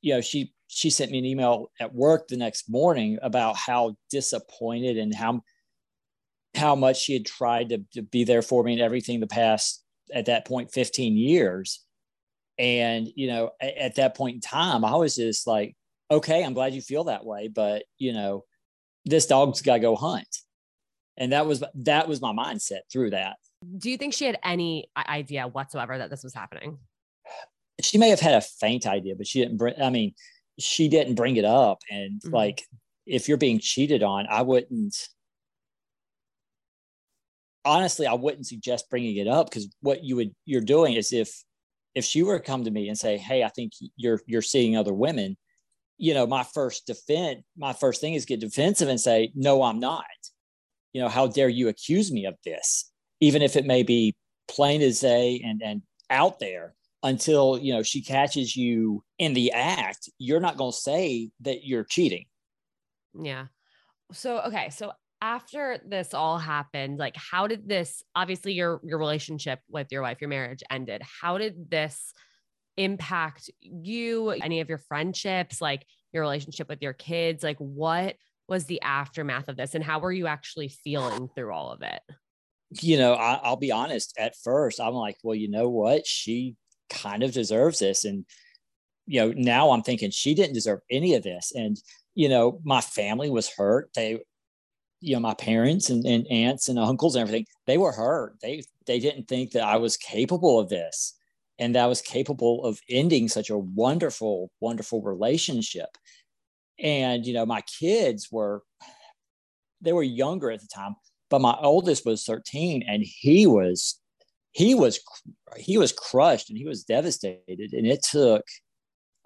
you 0.00 0.14
know 0.14 0.20
she 0.20 0.52
she 0.68 0.90
sent 0.90 1.10
me 1.10 1.18
an 1.18 1.24
email 1.24 1.70
at 1.80 1.94
work 1.94 2.28
the 2.28 2.36
next 2.36 2.68
morning 2.68 3.18
about 3.22 3.56
how 3.56 3.96
disappointed 4.10 4.98
and 4.98 5.14
how 5.14 5.40
how 6.54 6.74
much 6.74 6.98
she 6.98 7.12
had 7.12 7.26
tried 7.26 7.68
to, 7.68 7.84
to 7.92 8.00
be 8.00 8.24
there 8.24 8.40
for 8.40 8.64
me 8.64 8.72
and 8.72 8.80
everything 8.80 9.20
the 9.20 9.26
past 9.26 9.84
at 10.14 10.26
that 10.26 10.46
point 10.46 10.72
15 10.72 11.16
years. 11.16 11.84
And 12.58 13.08
you 13.14 13.28
know 13.28 13.50
at, 13.60 13.76
at 13.76 13.94
that 13.96 14.16
point 14.16 14.36
in 14.36 14.40
time 14.40 14.82
i 14.82 14.94
was 14.96 15.16
just 15.16 15.46
like 15.46 15.76
okay 16.10 16.42
i'm 16.42 16.54
glad 16.54 16.72
you 16.72 16.80
feel 16.80 17.04
that 17.04 17.26
way 17.26 17.48
but 17.48 17.82
you 17.98 18.14
know 18.14 18.44
this 19.06 19.26
dog's 19.26 19.62
got 19.62 19.74
to 19.74 19.80
go 19.80 19.96
hunt. 19.96 20.28
And 21.16 21.32
that 21.32 21.46
was 21.46 21.64
that 21.76 22.08
was 22.08 22.20
my 22.20 22.32
mindset 22.32 22.80
through 22.92 23.10
that. 23.10 23.36
Do 23.78 23.88
you 23.88 23.96
think 23.96 24.12
she 24.12 24.26
had 24.26 24.38
any 24.44 24.90
idea 24.96 25.46
whatsoever 25.46 25.96
that 25.96 26.10
this 26.10 26.22
was 26.22 26.34
happening? 26.34 26.78
she 27.82 27.98
may 27.98 28.08
have 28.08 28.20
had 28.20 28.34
a 28.34 28.40
faint 28.40 28.86
idea, 28.86 29.14
but 29.14 29.26
she 29.26 29.38
didn't 29.38 29.58
bring, 29.58 29.74
I 29.80 29.90
mean, 29.90 30.14
she 30.58 30.88
didn't 30.88 31.14
bring 31.14 31.36
it 31.36 31.44
up. 31.44 31.78
And 31.90 32.20
Mhm. 32.22 32.32
like, 32.32 32.64
if 33.06 33.28
you're 33.28 33.38
being 33.38 33.60
cheated 33.60 34.02
on, 34.02 34.26
I 34.28 34.42
wouldn't, 34.42 34.96
honestly, 37.64 38.06
I 38.06 38.14
wouldn't 38.14 38.46
suggest 38.46 38.90
bringing 38.90 39.16
it 39.16 39.28
up 39.28 39.50
because 39.50 39.68
what 39.80 40.04
you 40.04 40.16
would, 40.16 40.34
you're 40.44 40.60
doing 40.60 40.94
is 40.94 41.12
if, 41.12 41.44
if 41.94 42.04
she 42.04 42.22
were 42.22 42.38
to 42.38 42.44
come 42.44 42.64
to 42.64 42.70
me 42.70 42.88
and 42.88 42.98
say, 42.98 43.16
Hey, 43.16 43.42
I 43.42 43.48
think 43.48 43.72
you're, 43.96 44.20
you're 44.26 44.42
seeing 44.42 44.76
other 44.76 44.94
women, 44.94 45.36
you 45.98 46.14
know, 46.14 46.26
my 46.26 46.42
first 46.42 46.86
defense, 46.86 47.42
my 47.56 47.72
first 47.72 48.00
thing 48.00 48.14
is 48.14 48.26
get 48.26 48.40
defensive 48.40 48.88
and 48.88 49.00
say, 49.00 49.32
no, 49.34 49.62
I'm 49.62 49.80
not, 49.80 50.04
you 50.92 51.00
know, 51.00 51.08
how 51.08 51.26
dare 51.26 51.48
you 51.48 51.68
accuse 51.68 52.12
me 52.12 52.26
of 52.26 52.36
this, 52.44 52.92
even 53.20 53.42
if 53.42 53.56
it 53.56 53.66
may 53.66 53.82
be 53.82 54.14
plain 54.48 54.82
as 54.82 55.00
day 55.00 55.42
and, 55.44 55.62
and 55.62 55.82
out 56.10 56.38
there 56.38 56.75
until 57.06 57.56
you 57.58 57.72
know 57.72 57.82
she 57.82 58.02
catches 58.02 58.56
you 58.56 59.02
in 59.18 59.32
the 59.32 59.52
act 59.52 60.10
you're 60.18 60.40
not 60.40 60.56
going 60.56 60.72
to 60.72 60.76
say 60.76 61.30
that 61.40 61.64
you're 61.64 61.84
cheating 61.84 62.26
Yeah. 63.22 63.46
So 64.12 64.40
okay, 64.42 64.70
so 64.70 64.92
after 65.22 65.78
this 65.86 66.14
all 66.14 66.38
happened, 66.38 66.98
like 66.98 67.16
how 67.16 67.46
did 67.46 67.68
this 67.68 68.04
obviously 68.14 68.52
your 68.52 68.80
your 68.84 68.98
relationship 68.98 69.60
with 69.68 69.88
your 69.90 70.02
wife, 70.02 70.20
your 70.20 70.28
marriage 70.28 70.62
ended. 70.70 71.02
How 71.02 71.38
did 71.38 71.70
this 71.70 72.12
impact 72.76 73.50
you, 73.60 74.30
any 74.30 74.60
of 74.60 74.68
your 74.68 74.78
friendships, 74.78 75.60
like 75.60 75.86
your 76.12 76.22
relationship 76.22 76.68
with 76.68 76.82
your 76.82 76.92
kids? 76.92 77.42
Like 77.42 77.58
what 77.58 78.16
was 78.48 78.64
the 78.64 78.82
aftermath 78.82 79.48
of 79.48 79.56
this 79.56 79.74
and 79.74 79.82
how 79.82 79.98
were 79.98 80.12
you 80.12 80.26
actually 80.26 80.68
feeling 80.68 81.28
through 81.34 81.52
all 81.52 81.72
of 81.72 81.82
it? 81.82 82.00
you 82.82 82.98
know, 82.98 83.14
I, 83.14 83.48
will 83.48 83.56
be 83.56 83.70
honest. 83.70 84.12
At 84.18 84.34
first, 84.42 84.80
I'm 84.80 84.94
like, 84.94 85.16
well, 85.22 85.36
you 85.36 85.48
know 85.48 85.68
what? 85.68 86.04
She 86.04 86.56
kind 86.88 87.22
of 87.22 87.32
deserves 87.32 87.78
this, 87.78 88.04
and 88.04 88.24
you 89.06 89.20
know, 89.20 89.32
now 89.36 89.70
I'm 89.70 89.82
thinking 89.82 90.10
she 90.10 90.34
didn't 90.34 90.54
deserve 90.54 90.80
any 90.90 91.14
of 91.14 91.22
this. 91.22 91.52
And 91.54 91.80
you 92.14 92.28
know, 92.28 92.60
my 92.64 92.80
family 92.80 93.30
was 93.30 93.48
hurt. 93.48 93.90
They, 93.94 94.20
you 95.00 95.14
know, 95.14 95.20
my 95.20 95.34
parents 95.34 95.90
and, 95.90 96.04
and 96.06 96.26
aunts 96.28 96.68
and 96.68 96.78
uncles 96.78 97.14
and 97.14 97.22
everything, 97.22 97.46
they 97.66 97.78
were 97.78 97.92
hurt. 97.92 98.36
They 98.42 98.62
they 98.86 98.98
didn't 98.98 99.28
think 99.28 99.52
that 99.52 99.64
I 99.64 99.76
was 99.76 99.96
capable 99.96 100.58
of 100.58 100.68
this, 100.68 101.14
and 101.58 101.74
that 101.74 101.84
I 101.84 101.86
was 101.86 102.02
capable 102.02 102.64
of 102.64 102.80
ending 102.88 103.28
such 103.28 103.50
a 103.50 103.58
wonderful, 103.58 104.50
wonderful 104.60 105.02
relationship. 105.02 105.90
And 106.78 107.26
you 107.26 107.34
know, 107.34 107.46
my 107.46 107.62
kids 107.62 108.28
were 108.30 108.62
they 109.80 109.92
were 109.92 110.02
younger 110.02 110.50
at 110.50 110.60
the 110.60 110.68
time 110.68 110.96
but 111.28 111.40
my 111.40 111.56
oldest 111.60 112.06
was 112.06 112.24
13 112.24 112.84
and 112.86 113.02
he 113.02 113.46
was 113.46 114.00
he 114.56 114.74
was 114.74 115.00
he 115.58 115.76
was 115.76 115.92
crushed 115.92 116.48
and 116.48 116.56
he 116.56 116.64
was 116.64 116.84
devastated 116.84 117.74
and 117.74 117.86
it 117.86 118.02
took 118.02 118.42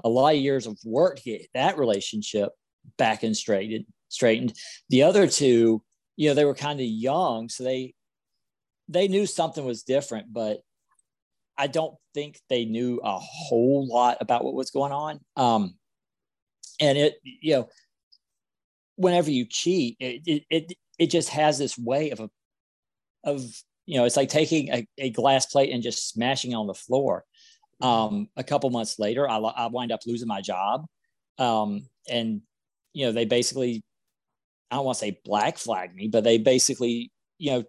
a 0.03 0.09
lot 0.09 0.35
of 0.35 0.41
years 0.41 0.67
of 0.67 0.77
work 0.85 1.19
to 1.19 1.23
get 1.23 1.47
that 1.55 1.79
relationship 1.79 2.51
back 2.99 3.23
and 3.23 3.37
straightened 3.37 3.85
straightened. 4.09 4.53
The 4.89 5.05
other 5.05 5.29
two 5.29 5.85
you 6.17 6.29
know 6.29 6.35
they 6.35 6.45
were 6.45 6.55
kind 6.55 6.81
of 6.81 6.87
young 6.87 7.49
so 7.49 7.63
they 7.63 7.95
they 8.89 9.07
knew 9.07 9.25
something 9.25 9.65
was 9.65 9.85
different 9.85 10.33
but 10.33 10.59
i 11.57 11.69
don't 11.69 11.95
think 12.13 12.41
they 12.49 12.65
knew 12.65 13.01
a 13.05 13.17
whole 13.17 13.87
lot 13.87 14.17
about 14.21 14.45
what 14.45 14.55
was 14.55 14.73
going 14.73 14.93
on. 14.93 15.21
Um 15.37 15.75
and 16.81 16.99
it 16.99 17.21
you 17.23 17.55
know 17.55 17.69
whenever 18.97 19.31
you 19.31 19.47
cheat 19.49 19.97
it, 20.01 20.23
it, 20.27 20.43
it 20.51 20.73
it 20.99 21.07
just 21.07 21.29
has 21.29 21.57
this 21.57 21.79
way 21.79 22.11
of 22.11 22.19
a, 22.19 22.31
of 23.23 23.45
you 23.87 23.99
know 23.99 24.05
it's 24.05 24.17
like 24.17 24.29
taking 24.29 24.73
a, 24.73 24.87
a 24.99 25.11
glass 25.11 25.47
plate 25.47 25.73
and 25.73 25.83
just 25.83 26.09
smashing 26.09 26.55
on 26.55 26.67
the 26.67 26.75
floor. 26.75 27.25
Um, 27.81 28.29
a 28.37 28.45
couple 28.45 28.69
months 28.69 28.99
later 28.99 29.29
I, 29.29 29.39
I 29.39 29.67
wind 29.69 29.91
up 29.91 30.01
losing 30.07 30.29
my 30.29 30.43
job. 30.43 30.85
Um, 31.39 31.87
and 32.11 32.43
you 32.93 33.07
know 33.07 33.13
they 33.13 33.25
basically 33.25 33.83
i 34.71 34.77
don't 34.77 34.85
want 34.85 34.99
to 34.99 35.05
say 35.05 35.21
black 35.25 35.59
flag 35.59 35.95
me 35.95 36.09
but 36.09 36.25
they 36.25 36.39
basically 36.39 37.11
you 37.39 37.53
know 37.53 37.65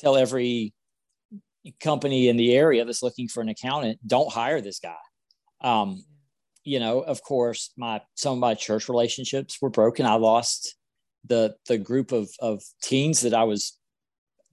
tell 0.00 0.16
every 0.16 0.72
company 1.80 2.28
in 2.28 2.36
the 2.36 2.54
area 2.54 2.84
that's 2.84 3.02
looking 3.02 3.28
for 3.28 3.40
an 3.40 3.48
accountant 3.48 3.98
don't 4.06 4.32
hire 4.32 4.60
this 4.60 4.80
guy. 4.80 4.96
Um, 5.60 6.04
you 6.64 6.80
know 6.80 7.00
of 7.00 7.22
course 7.22 7.72
my 7.76 8.00
some 8.14 8.34
of 8.34 8.38
my 8.38 8.54
church 8.54 8.88
relationships 8.88 9.58
were 9.60 9.70
broken. 9.70 10.06
I 10.06 10.14
lost 10.14 10.76
the 11.24 11.54
the 11.68 11.78
group 11.78 12.12
of 12.12 12.28
of 12.40 12.62
teens 12.82 13.20
that 13.22 13.34
I 13.34 13.44
was 13.44 13.78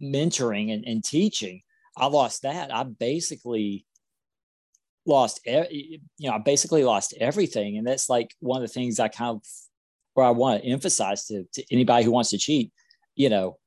mentoring 0.02 0.74
and, 0.74 0.86
and 0.86 1.04
teaching, 1.04 1.62
I 1.98 2.08
lost 2.08 2.44
that. 2.44 2.74
I 2.74 2.84
basically 2.84 3.86
lost, 5.06 5.42
you 5.46 6.00
know, 6.20 6.34
I 6.34 6.38
basically 6.40 6.84
lost 6.84 7.14
everything, 7.20 7.78
and 7.78 7.86
that's 7.86 8.10
like 8.10 8.36
one 8.40 8.62
of 8.62 8.68
the 8.68 8.74
things 8.74 9.00
I 9.00 9.08
kind 9.08 9.38
of 9.38 9.44
where 10.14 10.26
I 10.26 10.32
want 10.32 10.62
to 10.62 10.70
emphasize 10.70 11.26
to, 11.28 11.46
to 11.54 11.64
anybody 11.72 12.04
who 12.04 12.12
wants 12.12 12.32
to 12.32 12.38
cheat, 12.38 12.72
you 13.16 13.30
know, 13.30 13.58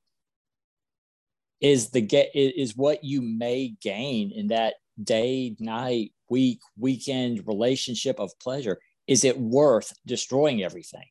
is 1.60 1.90
the 1.90 2.00
get 2.00 2.30
is 2.34 2.76
what 2.76 3.04
you 3.04 3.22
may 3.22 3.74
gain 3.80 4.32
in 4.32 4.48
that 4.48 4.74
day, 5.02 5.56
night, 5.58 6.12
week, 6.28 6.60
weekend 6.78 7.46
relationship 7.46 8.18
of 8.18 8.32
pleasure. 8.40 8.78
Is 9.06 9.24
it 9.24 9.38
worth 9.38 9.92
destroying 10.06 10.62
everything? 10.62 11.06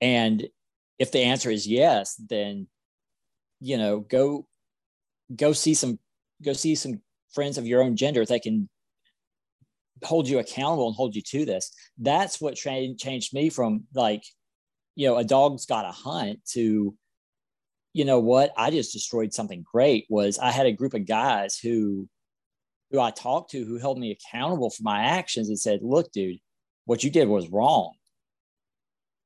And 0.00 0.48
if 0.98 1.12
the 1.12 1.20
answer 1.20 1.50
is 1.50 1.66
yes, 1.66 2.14
then 2.28 2.66
you 3.60 3.76
know 3.76 4.00
go 4.00 4.46
go 5.34 5.52
see 5.52 5.74
some 5.74 5.98
go 6.42 6.52
see 6.52 6.74
some 6.74 7.00
friends 7.32 7.58
of 7.58 7.66
your 7.66 7.82
own 7.82 7.96
gender 7.96 8.24
that 8.24 8.42
can 8.42 8.68
hold 10.04 10.28
you 10.28 10.38
accountable 10.38 10.86
and 10.86 10.96
hold 10.96 11.14
you 11.14 11.22
to 11.22 11.44
this. 11.44 11.72
That's 11.98 12.40
what 12.40 12.56
tra- 12.56 12.94
changed 12.94 13.34
me 13.34 13.50
from 13.50 13.84
like, 13.94 14.22
you 14.94 15.08
know, 15.08 15.16
a 15.16 15.24
dog's 15.24 15.66
got 15.66 15.84
a 15.84 15.92
hunt 15.92 16.40
to, 16.52 16.94
you 17.92 18.04
know 18.04 18.20
what, 18.20 18.52
I 18.56 18.70
just 18.70 18.92
destroyed 18.92 19.32
something 19.32 19.64
great. 19.70 20.06
Was 20.08 20.38
I 20.38 20.50
had 20.50 20.66
a 20.66 20.72
group 20.72 20.94
of 20.94 21.06
guys 21.06 21.58
who, 21.58 22.08
who 22.90 23.00
I 23.00 23.10
talked 23.10 23.50
to, 23.52 23.64
who 23.64 23.78
held 23.78 23.98
me 23.98 24.12
accountable 24.12 24.70
for 24.70 24.82
my 24.82 25.02
actions 25.02 25.48
and 25.48 25.58
said, 25.58 25.80
"Look, 25.82 26.10
dude, 26.12 26.38
what 26.86 27.04
you 27.04 27.10
did 27.10 27.28
was 27.28 27.50
wrong. 27.50 27.92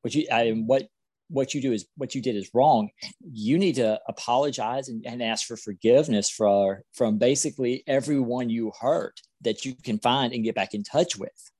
What 0.01 0.15
you, 0.15 0.27
I, 0.33 0.51
what 0.51 0.89
what 1.33 1.55
you 1.55 1.62
do 1.62 1.73
is 1.73 1.87
what 1.97 2.15
you 2.15 2.21
did 2.21 2.37
is 2.37 2.51
wrong 2.53 2.91
you 3.21 3.59
need 3.59 3.75
to 3.77 3.99
apologize 4.07 4.89
and, 4.89 5.05
and, 5.07 5.23
ask 5.23 5.47
for 5.47 5.57
forgiveness 5.57 6.29
for 6.29 6.83
from 6.93 7.17
basically 7.17 7.85
everyone 7.87 8.51
you 8.51 8.73
hurt 8.81 9.21
that 9.41 9.65
you 9.65 9.75
can 9.85 9.99
find 9.99 10.33
and 10.33 10.43
get 10.45 10.55
back 10.55 10.75
in 10.75 10.83
touch 10.83 11.17
with. 11.17 11.51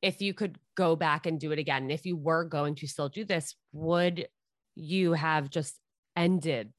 If 0.00 0.20
you 0.20 0.32
could 0.32 0.58
go 0.76 0.94
back 0.94 1.26
and 1.26 1.40
do 1.40 1.50
it 1.50 1.58
again 1.58 1.90
if 1.90 2.06
you 2.06 2.16
were 2.16 2.44
going 2.44 2.76
to 2.76 2.86
still 2.86 3.08
do 3.08 3.24
this 3.24 3.54
would 3.72 4.28
you 4.76 5.12
have 5.12 5.50
just 5.50 5.76
ended 6.16 6.72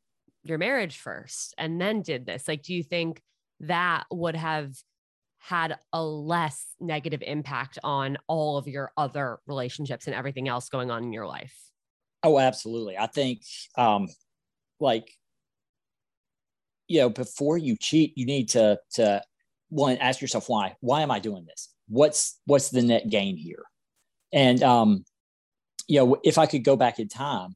your 0.44 0.58
marriage 0.58 0.98
first 0.98 1.54
and 1.58 1.80
then 1.80 2.02
did 2.02 2.26
this? 2.26 2.48
Like 2.48 2.64
do 2.64 2.74
you 2.74 2.84
think 2.84 3.22
that 3.60 4.06
would 4.10 4.36
have 4.36 4.74
had 5.40 5.76
a 5.92 6.04
less 6.04 6.66
negative 6.80 7.22
impact 7.26 7.78
on 7.84 8.18
all 8.28 8.58
of 8.58 8.68
your 8.68 8.92
other 8.96 9.40
relationships 9.48 10.08
and 10.08 10.16
everything 10.16 10.48
else 10.48 10.70
going 10.70 10.90
on 10.90 11.04
in 11.04 11.14
your 11.14 11.28
life 11.28 11.71
Oh, 12.24 12.40
absolutely. 12.40 12.98
I 12.98 13.08
think 13.08 13.44
um, 13.78 14.08
like 14.80 15.12
you 16.88 17.00
know, 17.00 17.10
before 17.10 17.58
you 17.58 17.78
cheat, 17.80 18.14
you 18.18 18.26
need 18.26 18.50
to 18.50 18.78
to 18.96 19.22
one 19.70 19.98
ask 19.98 20.22
yourself 20.22 20.50
why. 20.50 20.76
Why 20.82 21.02
am 21.02 21.12
I 21.12 21.20
doing 21.20 21.46
this? 21.46 21.70
What's 21.88 22.40
what's 22.46 22.70
the 22.70 22.82
net 22.82 23.10
gain 23.10 23.38
here? 23.38 23.64
And 24.34 24.62
um, 24.62 25.06
you 25.88 26.00
know, 26.00 26.18
if 26.24 26.38
I 26.38 26.46
could 26.46 26.64
go 26.64 26.76
back 26.76 27.00
in 27.00 27.08
time, 27.08 27.56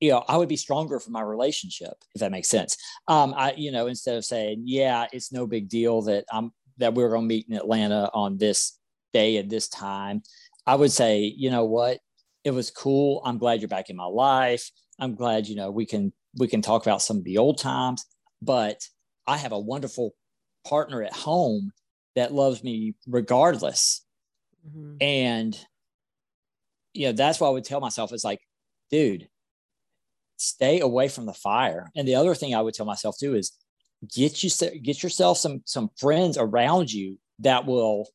you 0.00 0.10
know, 0.10 0.24
I 0.28 0.36
would 0.36 0.48
be 0.48 0.56
stronger 0.56 0.98
for 0.98 1.10
my 1.10 1.20
relationship, 1.20 1.92
if 2.14 2.20
that 2.20 2.32
makes 2.32 2.48
sense. 2.48 2.76
Um, 3.08 3.34
I, 3.36 3.52
you 3.56 3.72
know, 3.72 3.86
instead 3.86 4.16
of 4.16 4.24
saying, 4.24 4.62
yeah, 4.64 5.06
it's 5.12 5.32
no 5.32 5.46
big 5.46 5.68
deal 5.68 6.02
that 6.02 6.24
I'm 6.32 6.52
that 6.78 6.94
we're 6.94 7.10
going 7.10 7.22
to 7.22 7.28
meet 7.28 7.46
in 7.48 7.56
Atlanta 7.56 8.10
on 8.14 8.38
this 8.38 8.78
day 9.12 9.36
at 9.36 9.50
this 9.50 9.68
time, 9.68 10.22
I 10.66 10.76
would 10.76 10.92
say, 10.92 11.22
you 11.36 11.50
know 11.50 11.64
what, 11.64 11.98
it 12.44 12.50
was 12.50 12.70
cool. 12.70 13.22
I'm 13.24 13.38
glad 13.38 13.60
you're 13.60 13.68
back 13.68 13.90
in 13.90 13.96
my 13.96 14.06
life. 14.06 14.70
I'm 14.98 15.14
glad, 15.14 15.46
you 15.46 15.56
know, 15.56 15.70
we 15.70 15.86
can 15.86 16.12
we 16.36 16.48
can 16.48 16.62
talk 16.62 16.84
about 16.84 17.02
some 17.02 17.18
of 17.18 17.24
the 17.24 17.38
old 17.38 17.58
times, 17.58 18.04
but 18.42 18.80
I 19.26 19.36
have 19.36 19.52
a 19.52 19.58
wonderful 19.58 20.14
partner 20.66 21.02
at 21.02 21.12
home 21.12 21.72
that 22.14 22.32
loves 22.32 22.62
me 22.62 22.94
regardless. 23.06 24.04
Mm-hmm. 24.66 24.96
And 25.00 25.66
you 26.94 27.06
know, 27.06 27.12
that's 27.12 27.40
what 27.40 27.48
I 27.48 27.52
would 27.52 27.64
tell 27.64 27.80
myself 27.80 28.12
is 28.12 28.24
like, 28.24 28.40
dude, 28.90 29.28
stay 30.36 30.80
away 30.80 31.08
from 31.08 31.26
the 31.26 31.34
fire. 31.34 31.90
And 31.94 32.08
the 32.08 32.16
other 32.16 32.34
thing 32.34 32.54
I 32.54 32.62
would 32.62 32.74
tell 32.74 32.86
myself 32.86 33.16
too 33.18 33.34
is 33.34 33.52
get 34.14 34.42
you 34.42 34.50
get 34.80 35.02
yourself 35.02 35.38
some 35.38 35.62
some 35.64 35.90
friends 35.96 36.38
around 36.38 36.92
you 36.92 37.18
that 37.40 37.66
will 37.66 38.08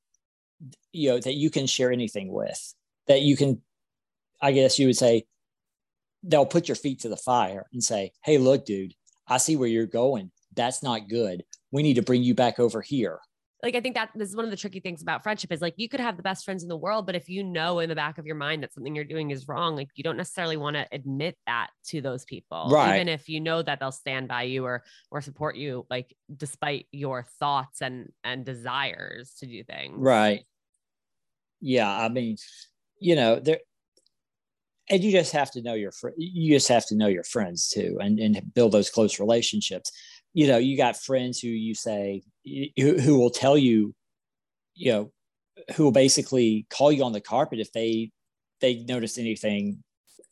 you 0.92 1.10
know 1.10 1.20
that 1.20 1.34
you 1.34 1.50
can 1.50 1.68
share 1.68 1.92
anything 1.92 2.32
with 2.32 2.74
that 3.08 3.22
you 3.22 3.36
can 3.36 3.62
I 4.44 4.52
guess 4.52 4.78
you 4.78 4.88
would 4.88 4.98
say 4.98 5.24
they'll 6.22 6.46
put 6.46 6.68
your 6.68 6.76
feet 6.76 7.00
to 7.00 7.10
the 7.10 7.18
fire 7.18 7.66
and 7.72 7.82
say, 7.82 8.12
Hey, 8.24 8.38
look, 8.38 8.66
dude, 8.66 8.94
I 9.26 9.38
see 9.38 9.56
where 9.56 9.70
you're 9.70 9.86
going. 9.86 10.32
That's 10.54 10.84
not 10.84 11.08
good. 11.08 11.44
We 11.72 11.82
need 11.82 11.96
to 11.96 12.02
bring 12.02 12.24
you 12.24 12.36
back 12.36 12.60
over 12.60 12.82
here. 12.82 13.20
Like, 13.64 13.76
I 13.76 13.80
think 13.80 13.96
that 13.96 14.10
this 14.14 14.28
is 14.28 14.36
one 14.36 14.44
of 14.44 14.52
the 14.52 14.58
tricky 14.58 14.82
things 14.82 15.02
about 15.02 15.24
friendship 15.24 15.50
is 15.50 15.62
like 15.62 15.76
you 15.78 15.88
could 15.88 16.02
have 16.02 16.18
the 16.18 16.24
best 16.24 16.44
friends 16.44 16.64
in 16.64 16.70
the 16.70 16.76
world, 16.76 17.06
but 17.06 17.16
if 17.16 17.30
you 17.30 17.46
know 17.46 17.80
in 17.80 17.88
the 17.88 17.96
back 17.96 18.18
of 18.18 18.26
your 18.26 18.36
mind 18.36 18.62
that 18.62 18.74
something 18.74 18.94
you're 18.94 19.06
doing 19.06 19.32
is 19.32 19.48
wrong, 19.48 19.78
like 19.78 19.88
you 19.96 20.04
don't 20.04 20.18
necessarily 20.18 20.58
want 20.58 20.76
to 20.76 20.86
admit 20.92 21.38
that 21.48 21.70
to 21.86 22.02
those 22.02 22.26
people. 22.26 22.68
Right. 22.70 22.96
Even 22.96 23.08
if 23.08 23.30
you 23.30 23.40
know 23.40 23.62
that 23.62 23.80
they'll 23.80 23.94
stand 23.94 24.28
by 24.28 24.44
you 24.44 24.66
or 24.66 24.84
or 25.10 25.22
support 25.22 25.56
you, 25.56 25.88
like 25.90 26.14
despite 26.36 26.88
your 26.92 27.26
thoughts 27.40 27.82
and 27.82 28.10
and 28.26 28.44
desires 28.44 29.36
to 29.40 29.46
do 29.46 29.64
things. 29.64 29.96
Right. 29.96 30.44
Yeah. 31.62 31.90
I 31.90 32.10
mean, 32.10 32.36
you 33.00 33.16
know, 33.16 33.40
there 33.40 33.60
and 34.90 35.04
you 35.04 35.12
just 35.12 35.32
have 35.32 35.52
to 35.52 35.62
know 35.62 35.74
your 35.74 35.92
fr- 35.92 36.10
you 36.18 36.54
just 36.54 36.68
have 36.68 36.86
to 36.88 36.96
know 36.96 37.08
your 37.08 37.24
friends 37.24 37.70
too 37.70 37.98
and, 38.02 38.20
and 38.20 38.54
build 38.54 38.72
those 38.72 38.90
close 38.90 39.20
relationships. 39.20 39.92
You 40.34 40.48
know 40.48 40.58
you 40.58 40.78
got 40.78 40.98
friends 40.98 41.40
who 41.40 41.48
you 41.48 41.76
say 41.76 42.24
who, 42.78 43.00
who 43.00 43.18
will 43.18 43.30
tell 43.30 43.58
you 43.58 43.94
you 44.76 44.92
know 44.92 45.12
who 45.76 45.86
will 45.86 45.92
basically 45.92 46.66
call 46.70 46.92
you 46.92 47.04
on 47.04 47.14
the 47.14 47.22
carpet 47.22 47.60
if 47.60 47.72
they 47.72 48.12
they 48.62 48.84
notice 48.88 49.18
anything 49.18 49.84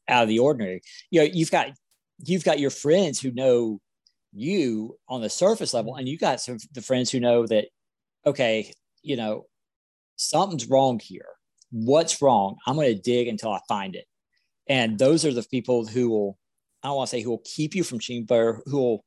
out 0.08 0.24
of 0.24 0.30
the 0.30 0.40
ordinary. 0.40 0.82
You 1.12 1.22
know 1.22 1.30
you've 1.32 1.52
got 1.52 1.68
you've 2.20 2.44
got 2.44 2.60
your 2.60 2.72
friends 2.72 3.20
who 3.20 3.32
know 3.32 3.80
you 4.34 4.98
on 5.08 5.22
the 5.22 5.30
surface 5.30 5.74
level 5.74 5.96
and 5.96 6.08
you 6.08 6.18
got 6.18 6.42
some 6.42 6.58
the 6.74 6.82
friends 6.82 7.12
who 7.12 7.20
know 7.20 7.46
that 7.46 7.66
okay 8.26 8.72
you 9.04 9.16
know 9.16 9.46
something's 10.18 10.68
wrong 10.68 11.00
here. 11.02 11.26
What's 11.72 12.22
wrong? 12.22 12.58
I'm 12.68 12.76
going 12.76 12.94
to 12.94 13.02
dig 13.02 13.30
until 13.30 13.54
i 13.54 13.60
find 13.70 13.96
it 13.96 14.06
and 14.72 14.98
those 14.98 15.26
are 15.26 15.34
the 15.34 15.44
people 15.44 15.86
who 15.86 16.10
will, 16.10 16.38
I 16.82 16.88
don't 16.88 16.96
want 16.96 17.10
to 17.10 17.18
say 17.18 17.22
who 17.22 17.32
will 17.32 17.44
keep 17.44 17.76
you 17.76 17.84
from 17.84 18.00
cheating, 18.00 18.24
but 18.24 18.56
who 18.66 18.78
will 18.78 19.06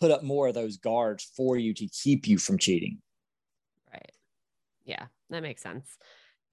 put 0.00 0.10
up 0.10 0.24
more 0.24 0.48
of 0.48 0.54
those 0.54 0.76
guards 0.76 1.30
for 1.36 1.56
you 1.56 1.72
to 1.72 1.86
keep 1.86 2.26
you 2.26 2.36
from 2.36 2.58
cheating. 2.58 2.98
Right. 3.92 4.10
Yeah, 4.84 5.06
that 5.30 5.42
makes 5.44 5.62
sense. 5.62 5.96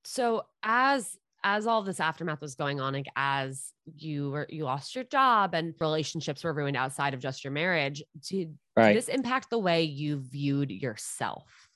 So 0.04 0.44
as 0.62 1.18
as 1.44 1.66
all 1.66 1.82
this 1.82 2.00
aftermath 2.00 2.40
was 2.40 2.54
going 2.54 2.80
on, 2.80 2.94
like 2.94 3.08
as 3.16 3.74
you 3.98 4.30
were 4.30 4.46
you 4.48 4.64
lost 4.64 4.94
your 4.94 5.06
job 5.06 5.56
and 5.56 5.74
relationships 5.80 6.44
were 6.44 6.54
ruined 6.54 6.78
outside 6.78 7.16
of 7.16 7.20
just 7.20 7.44
your 7.44 7.52
marriage, 7.52 8.04
did, 8.30 8.56
right. 8.78 8.90
did 8.90 8.98
this 8.98 9.08
impact 9.08 9.50
the 9.50 9.58
way 9.58 9.82
you 9.82 10.20
viewed 10.20 10.70
yourself? 10.70 11.68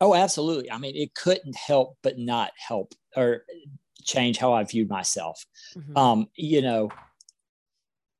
Oh, 0.00 0.14
absolutely. 0.14 0.72
I 0.72 0.78
mean, 0.78 0.96
it 0.96 1.14
couldn't 1.14 1.54
help 1.54 1.98
but 2.02 2.18
not 2.18 2.52
help 2.56 2.94
or 3.18 3.44
change 4.02 4.38
how 4.38 4.52
I 4.52 4.64
viewed 4.64 4.88
myself. 4.88 5.44
Mm-hmm. 5.76 5.96
Um, 5.96 6.26
you 6.36 6.62
know, 6.62 6.90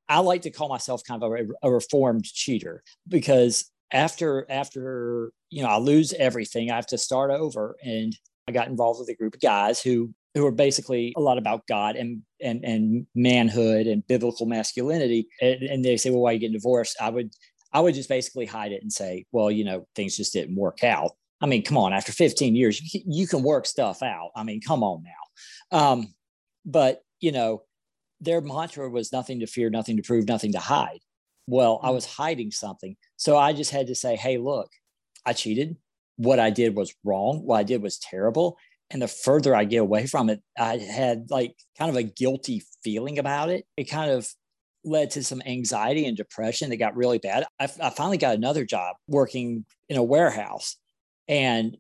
I 0.09 0.19
like 0.19 0.43
to 0.43 0.51
call 0.51 0.69
myself 0.69 1.03
kind 1.07 1.23
of 1.23 1.33
a, 1.33 1.47
a 1.63 1.71
reformed 1.71 2.25
cheater 2.25 2.83
because 3.09 3.71
after 3.93 4.47
after 4.51 5.33
you 5.51 5.63
know 5.63 5.69
I 5.69 5.79
lose 5.79 6.13
everything, 6.15 6.71
I 6.71 6.77
have 6.77 6.87
to 6.89 6.99
start 6.99 7.31
over, 7.31 7.77
and 7.83 8.17
I 8.49 8.53
got 8.53 8.69
involved 8.69 9.01
with 9.01 9.09
a 9.09 9.15
group 9.15 9.35
of 9.35 9.41
guys 9.41 9.83
who 9.83 10.13
who 10.35 10.47
are 10.47 10.53
basically 10.53 11.13
a 11.17 11.21
lot 11.21 11.39
about 11.39 11.67
God 11.67 11.97
and 11.97 12.23
and 12.41 12.65
and 12.65 13.07
manhood 13.15 13.87
and 13.87 14.07
biblical 14.07 14.47
masculinity. 14.47 15.29
And, 15.41 15.63
and, 15.63 15.85
they 15.85 15.97
say, 15.97 16.11
"Well, 16.11 16.21
why 16.21 16.31
are 16.31 16.33
you 16.35 16.41
getting 16.41 16.55
divorced?" 16.55 16.97
I 17.01 17.11
would 17.11 17.33
I 17.73 17.81
would 17.81 17.95
just 17.95 18.09
basically 18.09 18.47
hide 18.47 18.73
it 18.73 18.83
and 18.83 18.93
say, 18.93 19.27
"Well, 19.33 19.51
you 19.51 19.65
know, 19.65 19.87
things 19.95 20.17
just 20.17 20.33
didn't 20.33 20.57
work 20.57 20.83
out." 20.85 21.13
I 21.41 21.47
mean, 21.47 21.65
come 21.65 21.77
on, 21.77 21.93
after 21.93 22.13
15 22.13 22.55
years, 22.55 22.81
you 22.81 23.01
can, 23.01 23.13
you 23.13 23.27
can 23.27 23.43
work 23.43 23.67
stuff 23.67 24.03
out. 24.03 24.31
I 24.37 24.45
mean, 24.45 24.61
come 24.61 24.85
on 24.85 25.03
now. 25.03 25.11
Um, 25.71 26.15
but 26.65 27.03
you 27.21 27.33
know, 27.33 27.63
their 28.21 28.41
mantra 28.41 28.89
was 28.89 29.13
nothing 29.13 29.41
to 29.41 29.47
fear, 29.47 29.71
nothing 29.71 29.97
to 29.97 30.03
prove, 30.03 30.29
nothing 30.29 30.53
to 30.53 30.59
hide. 30.59 31.01
Well, 31.47 31.81
I 31.83 31.91
mm. 31.91 31.95
was 31.95 32.07
hiding 32.07 32.51
something. 32.51 32.97
So 33.17 33.37
I 33.37 33.53
just 33.53 33.71
had 33.71 33.89
to 33.89 33.95
say, 33.95 34.17
hey, 34.17 34.39
look, 34.39 34.71
I 35.27 35.33
cheated. 35.33 35.77
What 36.17 36.39
I 36.39 36.51
did 36.51 36.77
was 36.77 36.95
wrong. 37.05 37.43
What 37.45 37.59
I 37.59 37.63
did 37.63 37.83
was 37.83 37.99
terrible. 37.99 38.59
And 38.91 39.01
the 39.01 39.09
further 39.09 39.57
I 39.57 39.65
get 39.65 39.79
away 39.79 40.07
from 40.07 40.29
it, 40.29 40.43
I 40.59 40.77
had 40.77 41.31
like 41.31 41.57
kind 41.79 41.91
of 41.91 41.97
a 41.97 42.03
guilty 42.03 42.63
feeling 42.85 43.19
about 43.19 43.49
it. 43.49 43.65
It 43.77 43.85
kind 43.85 44.11
of 44.11 44.29
led 44.85 45.11
to 45.13 45.25
some 45.25 45.43
anxiety 45.47 46.07
and 46.07 46.17
depression 46.17 46.71
that 46.71 46.77
got 46.77 46.97
really 46.97 47.19
bad. 47.19 47.47
I, 47.59 47.69
I 47.83 47.91
finally 47.91 48.19
got 48.19 48.35
another 48.35 48.65
job 48.65 48.97
working 49.09 49.65
in 49.89 49.97
a 49.97 50.03
warehouse. 50.03 50.77
And 51.29 51.77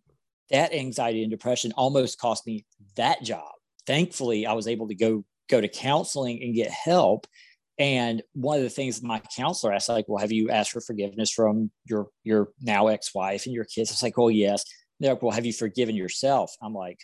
that 0.50 0.72
anxiety 0.72 1.22
and 1.22 1.30
depression 1.30 1.72
almost 1.72 2.18
cost 2.18 2.46
me 2.46 2.64
that 2.96 3.22
job. 3.22 3.50
Thankfully, 3.86 4.46
I 4.46 4.52
was 4.52 4.68
able 4.68 4.88
to 4.88 4.94
go 4.94 5.24
go 5.48 5.60
to 5.60 5.68
counseling 5.68 6.42
and 6.42 6.54
get 6.54 6.70
help. 6.70 7.26
And 7.78 8.22
one 8.34 8.58
of 8.58 8.62
the 8.62 8.70
things 8.70 9.02
my 9.02 9.20
counselor 9.34 9.72
asked, 9.72 9.88
like, 9.88 10.04
well, 10.06 10.20
have 10.20 10.30
you 10.30 10.50
asked 10.50 10.72
for 10.72 10.80
forgiveness 10.80 11.30
from 11.30 11.70
your 11.84 12.08
your 12.22 12.50
now 12.60 12.88
ex-wife 12.88 13.46
and 13.46 13.54
your 13.54 13.64
kids? 13.64 13.90
I 13.90 13.94
was 13.94 14.02
like, 14.02 14.18
oh 14.18 14.28
yes. 14.28 14.64
They're 15.00 15.14
like, 15.14 15.22
well, 15.22 15.32
have 15.32 15.46
you 15.46 15.52
forgiven 15.52 15.96
yourself? 15.96 16.54
I'm 16.62 16.74
like, 16.74 17.00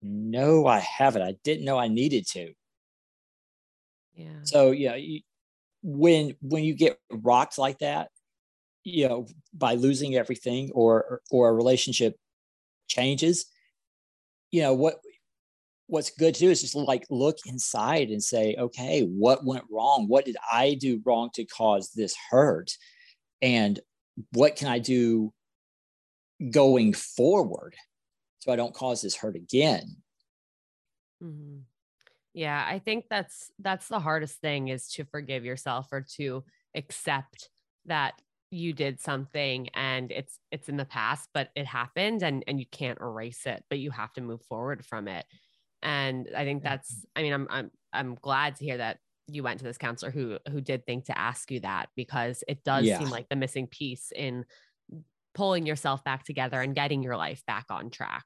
no, 0.00 0.66
I 0.66 0.78
haven't. 0.78 1.22
I 1.22 1.36
didn't 1.44 1.66
know 1.66 1.78
I 1.78 1.88
needed 1.88 2.26
to. 2.28 2.52
Yeah. 4.14 4.40
So 4.44 4.70
yeah, 4.70 4.94
you, 4.94 5.20
when 5.82 6.34
when 6.40 6.64
you 6.64 6.74
get 6.74 6.98
rocked 7.10 7.58
like 7.58 7.78
that, 7.80 8.08
you 8.84 9.08
know, 9.08 9.26
by 9.52 9.74
losing 9.74 10.14
everything 10.14 10.70
or 10.74 11.20
or 11.30 11.48
a 11.48 11.54
relationship 11.54 12.16
changes, 12.86 13.46
you 14.50 14.62
know 14.62 14.74
what 14.74 15.00
what's 15.86 16.10
good 16.10 16.34
to 16.34 16.40
do 16.40 16.50
is 16.50 16.60
just 16.60 16.74
like 16.74 17.04
look 17.10 17.38
inside 17.46 18.08
and 18.08 18.22
say, 18.22 18.54
okay, 18.58 19.02
what 19.02 19.44
went 19.44 19.64
wrong? 19.70 20.06
What 20.08 20.24
did 20.24 20.36
I 20.50 20.74
do 20.74 21.00
wrong 21.04 21.30
to 21.34 21.44
cause 21.44 21.90
this 21.90 22.14
hurt? 22.30 22.72
And 23.42 23.78
what 24.32 24.56
can 24.56 24.68
I 24.68 24.78
do 24.78 25.32
going 26.50 26.94
forward 26.94 27.74
so 28.38 28.52
I 28.52 28.56
don't 28.56 28.74
cause 28.74 29.02
this 29.02 29.16
hurt 29.16 29.36
again? 29.36 29.96
Mm-hmm. 31.22 31.58
Yeah, 32.32 32.64
I 32.66 32.80
think 32.80 33.04
that's 33.08 33.50
that's 33.60 33.88
the 33.88 34.00
hardest 34.00 34.40
thing 34.40 34.68
is 34.68 34.88
to 34.92 35.04
forgive 35.04 35.44
yourself 35.44 35.88
or 35.92 36.04
to 36.16 36.44
accept 36.74 37.50
that 37.86 38.14
you 38.50 38.72
did 38.72 39.00
something 39.00 39.68
and 39.74 40.12
it's 40.12 40.38
it's 40.52 40.68
in 40.68 40.76
the 40.76 40.84
past 40.84 41.28
but 41.34 41.48
it 41.56 41.66
happened 41.66 42.22
and 42.22 42.44
and 42.46 42.60
you 42.60 42.66
can't 42.70 43.00
erase 43.00 43.46
it 43.46 43.64
but 43.68 43.78
you 43.78 43.90
have 43.90 44.12
to 44.12 44.20
move 44.20 44.42
forward 44.42 44.84
from 44.84 45.08
it. 45.08 45.24
And 45.82 46.28
i 46.36 46.44
think 46.44 46.62
that's 46.62 47.04
i 47.14 47.22
mean 47.22 47.32
i'm 47.32 47.46
i'm 47.50 47.70
i'm 47.92 48.14
glad 48.14 48.56
to 48.56 48.64
hear 48.64 48.78
that 48.78 48.98
you 49.26 49.42
went 49.42 49.58
to 49.58 49.64
this 49.64 49.78
counselor 49.78 50.10
who 50.10 50.38
who 50.50 50.60
did 50.60 50.84
think 50.86 51.06
to 51.06 51.18
ask 51.18 51.50
you 51.50 51.60
that 51.60 51.88
because 51.96 52.44
it 52.48 52.62
does 52.64 52.84
yeah. 52.84 52.98
seem 52.98 53.10
like 53.10 53.28
the 53.28 53.36
missing 53.36 53.66
piece 53.66 54.12
in 54.14 54.44
pulling 55.34 55.66
yourself 55.66 56.04
back 56.04 56.24
together 56.24 56.60
and 56.60 56.74
getting 56.74 57.02
your 57.02 57.16
life 57.16 57.42
back 57.46 57.66
on 57.70 57.90
track. 57.90 58.24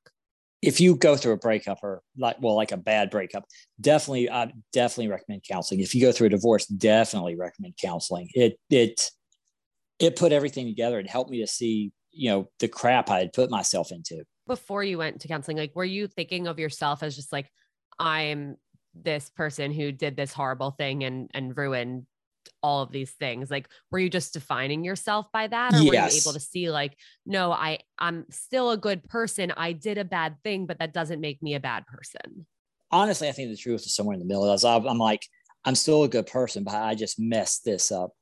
If 0.61 0.81
you 0.81 0.97
go 0.97 1.17
through 1.17 1.33
a 1.33 1.39
breakup 1.39 1.79
or 1.83 2.03
like 2.17 2.37
well 2.41 2.57
like 2.57 2.73
a 2.73 2.77
bad 2.77 3.11
breakup 3.11 3.45
definitely 3.81 4.29
i 4.29 4.53
definitely 4.73 5.09
recommend 5.09 5.43
counseling. 5.49 5.81
If 5.81 5.95
you 5.95 6.01
go 6.03 6.13
through 6.13 6.29
a 6.29 6.31
divorce 6.31 6.67
definitely 6.67 7.37
recommend 7.37 7.75
counseling. 7.81 8.29
It 8.35 8.59
it 8.69 9.11
it 9.99 10.17
put 10.17 10.33
everything 10.33 10.67
together 10.67 10.99
and 10.99 11.09
helped 11.09 11.31
me 11.31 11.41
to 11.41 11.47
see 11.47 11.93
you 12.11 12.31
know 12.31 12.49
the 12.59 12.69
crap 12.69 13.11
i 13.11 13.19
had 13.19 13.33
put 13.33 13.51
myself 13.51 13.93
into. 13.93 14.25
Before 14.47 14.83
you 14.83 14.97
went 14.97 15.21
to 15.21 15.29
counseling, 15.29 15.59
like, 15.59 15.77
were 15.77 15.85
you 15.85 16.07
thinking 16.07 16.47
of 16.47 16.59
yourself 16.59 17.03
as 17.03 17.15
just 17.15 17.33
like, 17.33 17.51
I'm 17.99 18.57
this 18.95 19.31
person 19.31 19.73
who 19.73 19.93
did 19.93 20.17
this 20.17 20.33
horrible 20.33 20.71
thing 20.73 21.05
and 21.05 21.31
and 21.35 21.57
ruined 21.57 22.07
all 22.63 22.83
of 22.83 22.91
these 22.91 23.13
things 23.13 23.51
like 23.51 23.69
were 23.91 23.99
you 23.99 24.09
just 24.09 24.33
defining 24.33 24.83
yourself 24.83 25.31
by 25.33 25.47
that 25.47 25.75
or 25.75 25.79
yes. 25.79 25.87
were 25.87 25.95
you 25.95 26.21
able 26.23 26.33
to 26.33 26.41
see 26.41 26.71
like 26.71 26.97
no 27.27 27.53
i 27.53 27.79
i'm 27.99 28.25
still 28.31 28.71
a 28.71 28.77
good 28.77 29.05
person. 29.05 29.53
I 29.57 29.73
did 29.73 29.99
a 29.99 30.05
bad 30.05 30.37
thing 30.43 30.67
but 30.67 30.79
that 30.79 30.95
doesn't 30.95 31.21
make 31.21 31.43
me 31.43 31.55
a 31.55 31.61
bad 31.61 31.87
person. 31.87 32.47
Honestly 32.91 33.29
i 33.29 33.33
think 33.33 33.51
the 33.51 33.57
truth 33.57 33.83
is 33.83 33.95
somewhere 33.95 34.15
in 34.15 34.21
the 34.21 34.27
middle. 34.27 34.49
I 34.49 34.53
was 34.53 34.65
i'm 34.65 34.99
like 34.99 35.27
i'm 35.65 35.75
still 35.75 36.05
a 36.05 36.09
good 36.09 36.27
person 36.27 36.65
but 36.65 36.75
i 36.75 36.95
just 36.95 37.21
messed 37.21 37.65
this 37.65 37.93
up 37.93 38.13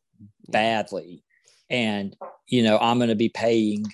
badly 0.48 1.22
and 1.70 2.16
you 2.46 2.62
know 2.62 2.78
i'm 2.78 2.98
going 2.98 3.08
to 3.08 3.14
be 3.14 3.28
paying 3.28 3.84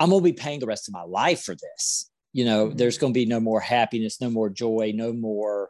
I'm 0.00 0.08
going 0.08 0.22
to 0.22 0.24
be 0.24 0.32
paying 0.32 0.60
the 0.60 0.66
rest 0.66 0.88
of 0.88 0.94
my 0.94 1.02
life 1.02 1.42
for 1.42 1.54
this. 1.54 2.10
You 2.32 2.46
know, 2.46 2.68
mm-hmm. 2.68 2.76
there's 2.76 2.98
going 2.98 3.12
to 3.12 3.18
be 3.18 3.26
no 3.26 3.38
more 3.38 3.60
happiness, 3.60 4.20
no 4.20 4.30
more 4.30 4.48
joy, 4.48 4.92
no 4.94 5.12
more, 5.12 5.68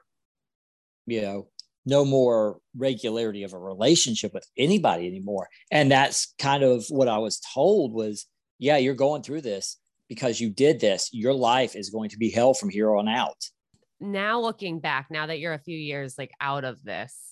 you 1.07 1.21
know, 1.21 1.49
no 1.85 2.05
more 2.05 2.59
regularity 2.77 3.43
of 3.43 3.53
a 3.53 3.59
relationship 3.59 4.33
with 4.33 4.47
anybody 4.57 5.07
anymore. 5.07 5.49
And 5.73 5.91
that's 5.91 6.33
kind 6.39 6.63
of 6.63 6.85
what 6.91 7.09
I 7.09 7.19
was 7.19 7.41
told 7.53 7.93
was, 7.93 8.27
yeah, 8.59 8.77
you're 8.77 8.95
going 8.95 9.23
through 9.23 9.41
this 9.41 9.79
because 10.09 10.41
you 10.41 10.51
did 10.51 10.79
this. 10.79 11.09
Your 11.13 11.35
life 11.35 11.75
is 11.75 11.91
going 11.91 12.11
to 12.11 12.19
be 12.19 12.31
hell 12.31 12.55
from 12.55 12.69
here 12.69 12.95
on 12.95 13.09
out. 13.09 13.43
Now 13.99 14.41
looking 14.41 14.79
back, 14.79 15.09
now 15.11 15.27
that 15.27 15.41
you're 15.41 15.55
a 15.55 15.59
few 15.59 15.77
years 15.77 16.15
like 16.17 16.31
out 16.41 16.65
of 16.65 16.85
this, 16.85 17.30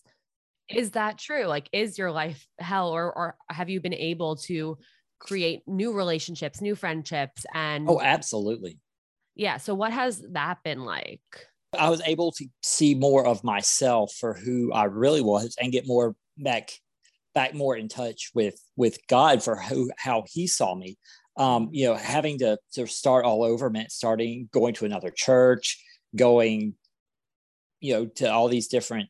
is 0.68 0.92
that 0.92 1.18
true? 1.18 1.46
Like, 1.46 1.68
is 1.72 1.98
your 1.98 2.10
life 2.10 2.46
hell, 2.58 2.90
or 2.90 3.12
or 3.12 3.36
have 3.50 3.68
you 3.68 3.80
been 3.80 3.94
able 3.94 4.36
to 4.36 4.78
create 5.18 5.62
new 5.66 5.92
relationships, 5.92 6.60
new 6.60 6.74
friendships 6.74 7.44
and 7.54 7.88
Oh, 7.88 8.00
absolutely. 8.00 8.78
Yeah, 9.34 9.56
so 9.58 9.74
what 9.74 9.92
has 9.92 10.24
that 10.32 10.58
been 10.64 10.84
like? 10.84 11.20
I 11.78 11.90
was 11.90 12.02
able 12.04 12.32
to 12.32 12.46
see 12.62 12.94
more 12.94 13.26
of 13.26 13.44
myself 13.44 14.12
for 14.18 14.34
who 14.34 14.72
I 14.72 14.84
really 14.84 15.20
was 15.20 15.54
and 15.60 15.72
get 15.72 15.86
more 15.86 16.16
back 16.36 16.70
back 17.34 17.54
more 17.54 17.76
in 17.76 17.88
touch 17.88 18.30
with 18.34 18.60
with 18.76 18.98
God 19.08 19.42
for 19.42 19.56
who 19.56 19.90
how 19.98 20.24
he 20.28 20.46
saw 20.46 20.74
me. 20.74 20.98
Um, 21.36 21.68
you 21.72 21.86
know, 21.86 21.94
having 21.94 22.38
to 22.38 22.58
to 22.74 22.86
start 22.86 23.24
all 23.24 23.44
over 23.44 23.70
meant 23.70 23.92
starting 23.92 24.48
going 24.52 24.74
to 24.74 24.86
another 24.86 25.10
church, 25.14 25.82
going 26.16 26.74
you 27.80 27.94
know 27.94 28.06
to 28.16 28.32
all 28.32 28.48
these 28.48 28.68
different 28.68 29.08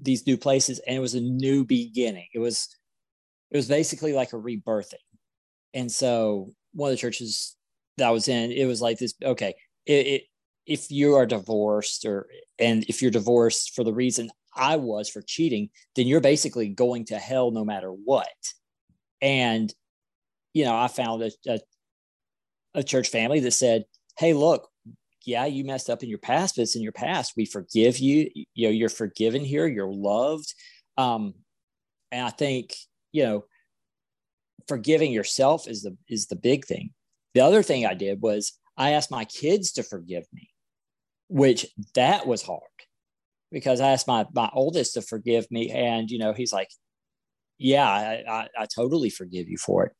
these 0.00 0.26
new 0.26 0.36
places 0.36 0.80
and 0.86 0.96
it 0.96 1.00
was 1.00 1.14
a 1.14 1.20
new 1.20 1.64
beginning. 1.64 2.28
It 2.34 2.38
was 2.38 2.68
it 3.50 3.56
was 3.56 3.68
basically 3.68 4.12
like 4.12 4.32
a 4.32 4.36
rebirthing 4.36 4.94
and 5.74 5.90
so 5.90 6.50
one 6.72 6.90
of 6.90 6.96
the 6.96 7.00
churches 7.00 7.56
that 7.96 8.08
I 8.08 8.10
was 8.10 8.28
in, 8.28 8.52
it 8.52 8.66
was 8.66 8.80
like 8.80 8.98
this. 8.98 9.14
Okay, 9.22 9.54
it, 9.86 10.06
it, 10.06 10.22
if 10.66 10.90
you 10.90 11.14
are 11.14 11.26
divorced, 11.26 12.04
or 12.04 12.26
and 12.58 12.84
if 12.88 13.02
you're 13.02 13.10
divorced 13.10 13.74
for 13.74 13.84
the 13.84 13.92
reason 13.92 14.30
I 14.54 14.76
was 14.76 15.08
for 15.08 15.22
cheating, 15.22 15.70
then 15.96 16.06
you're 16.06 16.20
basically 16.20 16.68
going 16.68 17.06
to 17.06 17.18
hell 17.18 17.50
no 17.50 17.64
matter 17.64 17.90
what. 17.90 18.28
And 19.20 19.72
you 20.52 20.64
know, 20.64 20.76
I 20.76 20.88
found 20.88 21.22
a, 21.22 21.30
a, 21.46 21.60
a 22.74 22.82
church 22.82 23.08
family 23.08 23.40
that 23.40 23.52
said, 23.52 23.84
"Hey, 24.18 24.32
look, 24.32 24.68
yeah, 25.24 25.46
you 25.46 25.64
messed 25.64 25.90
up 25.90 26.02
in 26.02 26.08
your 26.08 26.18
past, 26.18 26.56
but 26.56 26.62
it's 26.62 26.76
in 26.76 26.82
your 26.82 26.92
past. 26.92 27.34
We 27.36 27.44
forgive 27.44 27.98
you. 27.98 28.30
You 28.54 28.68
know, 28.68 28.72
you're 28.72 28.88
forgiven 28.88 29.44
here. 29.44 29.66
You're 29.66 29.92
loved." 29.92 30.52
Um, 30.96 31.34
and 32.12 32.26
I 32.26 32.30
think 32.30 32.74
you 33.12 33.24
know 33.24 33.44
forgiving 34.68 35.12
yourself 35.12 35.68
is 35.68 35.82
the 35.82 35.96
is 36.08 36.26
the 36.26 36.36
big 36.36 36.64
thing. 36.64 36.90
The 37.34 37.40
other 37.40 37.62
thing 37.62 37.86
I 37.86 37.94
did 37.94 38.20
was 38.20 38.52
I 38.76 38.92
asked 38.92 39.10
my 39.10 39.24
kids 39.24 39.72
to 39.72 39.82
forgive 39.82 40.24
me, 40.32 40.50
which 41.28 41.66
that 41.94 42.26
was 42.26 42.42
hard 42.42 42.62
because 43.52 43.80
I 43.80 43.92
asked 43.92 44.08
my 44.08 44.26
my 44.34 44.50
oldest 44.52 44.94
to 44.94 45.02
forgive 45.02 45.50
me, 45.50 45.70
and 45.70 46.10
you 46.10 46.18
know 46.18 46.32
he's 46.32 46.52
like, 46.52 46.70
yeah, 47.60 47.88
I, 47.88 48.24
I, 48.26 48.48
I 48.60 48.66
totally 48.66 49.10
forgive 49.10 49.48
you 49.48 49.58
for 49.58 49.84
it. 49.84 49.92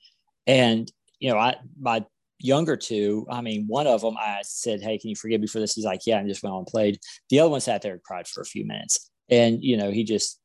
And, 0.47 0.91
you 1.21 1.31
know, 1.31 1.39
I, 1.39 1.57
my 1.79 2.05
younger 2.41 2.77
two, 2.77 3.27
I 3.31 3.41
mean, 3.41 3.67
one 3.67 3.87
of 3.87 4.01
them, 4.01 4.17
I 4.19 4.41
said, 4.43 4.81
Hey, 4.81 4.99
can 4.99 5.11
you 5.11 5.17
forgive 5.17 5.41
me 5.41 5.47
for 5.47 5.61
this? 5.61 5.75
He's 5.75 5.85
like, 5.85 6.07
yeah, 6.07 6.19
and 6.19 6.29
just 6.29 6.43
went 6.43 6.53
on 6.53 6.61
and 6.61 6.67
played. 6.67 6.99
The 7.29 7.41
other 7.41 7.51
one 7.51 7.61
sat 7.61 7.83
there 7.83 7.93
and 7.93 8.03
cried 8.03 8.27
for 8.27 8.41
a 8.41 8.47
few 8.47 8.67
minutes. 8.67 9.11
And, 9.29 9.63
you 9.63 9.77
know, 9.77 9.91
he 9.91 10.05
just, 10.05 10.41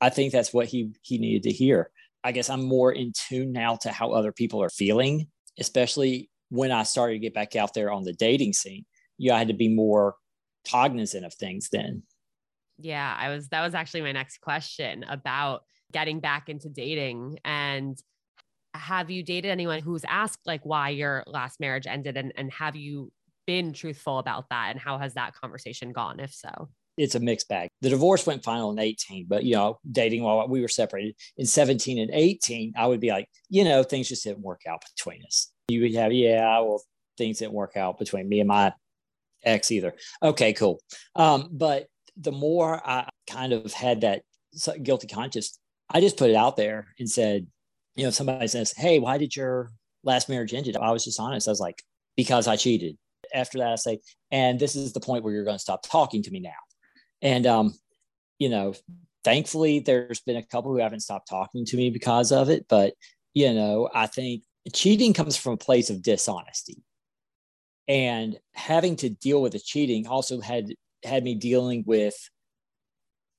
I 0.00 0.08
think 0.08 0.32
that's 0.32 0.52
what 0.52 0.66
he, 0.66 0.92
he 1.02 1.18
needed 1.18 1.42
to 1.44 1.52
hear. 1.52 1.90
I 2.24 2.32
guess 2.32 2.48
I'm 2.48 2.64
more 2.64 2.92
in 2.92 3.12
tune 3.28 3.52
now 3.52 3.76
to 3.82 3.90
how 3.90 4.12
other 4.12 4.32
people 4.32 4.62
are 4.62 4.70
feeling, 4.70 5.28
especially 5.58 6.30
when 6.50 6.70
I 6.70 6.84
started 6.84 7.14
to 7.14 7.18
get 7.18 7.34
back 7.34 7.56
out 7.56 7.74
there 7.74 7.90
on 7.90 8.04
the 8.04 8.12
dating 8.12 8.52
scene. 8.52 8.84
You 9.18 9.30
know, 9.30 9.36
I 9.36 9.38
had 9.38 9.48
to 9.48 9.54
be 9.54 9.68
more 9.68 10.14
cognizant 10.68 11.24
of 11.24 11.34
things 11.34 11.68
then. 11.70 12.04
Yeah, 12.78 13.14
I 13.18 13.28
was 13.28 13.48
that 13.48 13.62
was 13.62 13.74
actually 13.74 14.02
my 14.02 14.12
next 14.12 14.40
question 14.40 15.04
about 15.08 15.64
getting 15.92 16.20
back 16.20 16.48
into 16.48 16.68
dating 16.68 17.38
and 17.44 17.98
have 18.74 19.10
you 19.10 19.22
dated 19.22 19.50
anyone 19.50 19.80
who's 19.80 20.04
asked 20.04 20.40
like 20.46 20.64
why 20.64 20.90
your 20.90 21.24
last 21.26 21.60
marriage 21.60 21.86
ended 21.86 22.16
and 22.16 22.32
and 22.36 22.50
have 22.52 22.76
you 22.76 23.12
been 23.46 23.72
truthful 23.72 24.18
about 24.18 24.48
that 24.50 24.70
and 24.70 24.80
how 24.80 24.98
has 24.98 25.14
that 25.14 25.34
conversation 25.34 25.92
gone 25.92 26.20
if 26.20 26.32
so? 26.32 26.68
It's 26.98 27.14
a 27.14 27.20
mixed 27.20 27.48
bag. 27.48 27.68
The 27.80 27.88
divorce 27.88 28.26
went 28.26 28.44
final 28.44 28.70
in 28.70 28.78
18, 28.78 29.26
but 29.26 29.44
you 29.44 29.54
know, 29.54 29.78
dating 29.90 30.22
while 30.22 30.46
we 30.46 30.60
were 30.60 30.68
separated 30.68 31.14
in 31.38 31.46
17 31.46 31.98
and 31.98 32.10
18, 32.12 32.74
I 32.76 32.86
would 32.86 33.00
be 33.00 33.10
like, 33.10 33.28
you 33.48 33.64
know, 33.64 33.82
things 33.82 34.08
just 34.08 34.24
didn't 34.24 34.42
work 34.42 34.62
out 34.68 34.84
between 34.94 35.24
us. 35.24 35.50
You 35.68 35.80
would 35.82 35.94
have, 35.94 36.12
yeah, 36.12 36.58
well, 36.60 36.82
things 37.16 37.38
didn't 37.38 37.54
work 37.54 37.76
out 37.76 37.98
between 37.98 38.28
me 38.28 38.40
and 38.40 38.48
my 38.48 38.74
ex 39.42 39.70
either. 39.70 39.94
Okay, 40.22 40.52
cool. 40.52 40.80
Um, 41.16 41.48
but 41.50 41.86
the 42.16 42.32
more 42.32 42.80
I 42.86 43.08
kind 43.26 43.54
of 43.54 43.72
had 43.72 44.02
that 44.02 44.22
guilty 44.82 45.06
conscience, 45.06 45.58
I 45.88 46.00
just 46.00 46.18
put 46.18 46.30
it 46.30 46.36
out 46.36 46.56
there 46.56 46.88
and 46.98 47.08
said, 47.08 47.46
you 47.96 48.04
know, 48.04 48.10
somebody 48.10 48.48
says, 48.48 48.72
Hey, 48.76 48.98
why 48.98 49.18
did 49.18 49.34
your 49.34 49.70
last 50.04 50.28
marriage 50.28 50.54
end? 50.54 50.76
I 50.80 50.92
was 50.92 51.04
just 51.04 51.20
honest. 51.20 51.48
I 51.48 51.52
was 51.52 51.60
like, 51.60 51.82
because 52.16 52.48
I 52.48 52.56
cheated. 52.56 52.96
After 53.34 53.58
that, 53.58 53.72
I 53.72 53.76
say, 53.76 54.00
and 54.30 54.58
this 54.58 54.76
is 54.76 54.92
the 54.92 55.00
point 55.00 55.24
where 55.24 55.32
you're 55.32 55.44
going 55.44 55.56
to 55.56 55.62
stop 55.62 55.88
talking 55.88 56.22
to 56.24 56.30
me 56.30 56.40
now. 56.40 56.50
And, 57.22 57.46
um, 57.46 57.74
you 58.38 58.48
know, 58.48 58.74
thankfully, 59.24 59.78
there's 59.78 60.20
been 60.20 60.36
a 60.36 60.42
couple 60.42 60.72
who 60.72 60.78
haven't 60.78 61.00
stopped 61.00 61.28
talking 61.28 61.64
to 61.66 61.76
me 61.76 61.90
because 61.90 62.32
of 62.32 62.50
it. 62.50 62.66
But, 62.68 62.94
you 63.32 63.54
know, 63.54 63.88
I 63.94 64.06
think 64.06 64.42
cheating 64.74 65.14
comes 65.14 65.36
from 65.36 65.54
a 65.54 65.58
place 65.58 65.88
of 65.88 66.02
dishonesty 66.02 66.82
and 67.88 68.38
having 68.54 68.96
to 68.96 69.10
deal 69.10 69.42
with 69.42 69.52
the 69.52 69.58
cheating 69.58 70.06
also 70.06 70.40
had 70.40 70.66
had 71.04 71.24
me 71.24 71.34
dealing 71.34 71.82
with 71.86 72.14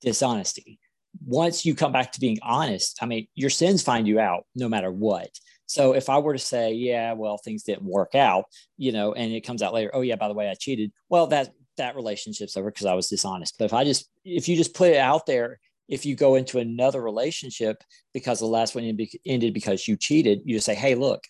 dishonesty 0.02 0.78
once 1.26 1.64
you 1.64 1.74
come 1.74 1.92
back 1.92 2.12
to 2.12 2.20
being 2.20 2.38
honest 2.42 2.98
i 3.02 3.06
mean 3.06 3.26
your 3.34 3.50
sins 3.50 3.82
find 3.82 4.06
you 4.06 4.18
out 4.18 4.46
no 4.54 4.68
matter 4.68 4.90
what. 4.90 5.30
So 5.66 5.94
if 5.94 6.08
i 6.08 6.18
were 6.18 6.34
to 6.34 6.38
say 6.38 6.72
yeah 6.72 7.12
well 7.12 7.38
things 7.38 7.62
didn't 7.62 7.84
work 7.84 8.14
out 8.14 8.44
you 8.76 8.92
know 8.92 9.12
and 9.14 9.32
it 9.32 9.46
comes 9.46 9.62
out 9.62 9.74
later 9.74 9.90
oh 9.94 10.02
yeah 10.02 10.16
by 10.16 10.28
the 10.28 10.34
way 10.34 10.48
i 10.48 10.54
cheated 10.54 10.92
well 11.08 11.26
that 11.28 11.50
that 11.76 11.96
relationship's 11.96 12.56
over 12.56 12.70
because 12.70 12.86
i 12.86 12.94
was 12.94 13.08
dishonest. 13.08 13.56
But 13.58 13.66
if 13.66 13.74
i 13.74 13.84
just 13.84 14.10
if 14.24 14.48
you 14.48 14.56
just 14.56 14.74
put 14.74 14.90
it 14.90 14.98
out 14.98 15.26
there 15.26 15.58
if 15.88 16.06
you 16.06 16.16
go 16.16 16.34
into 16.34 16.58
another 16.58 17.02
relationship 17.02 17.82
because 18.12 18.40
the 18.40 18.46
last 18.46 18.74
one 18.74 18.84
ended 19.26 19.54
because 19.54 19.88
you 19.88 19.96
cheated 19.96 20.40
you 20.44 20.56
just 20.56 20.66
say 20.66 20.74
hey 20.74 20.94
look 20.94 21.22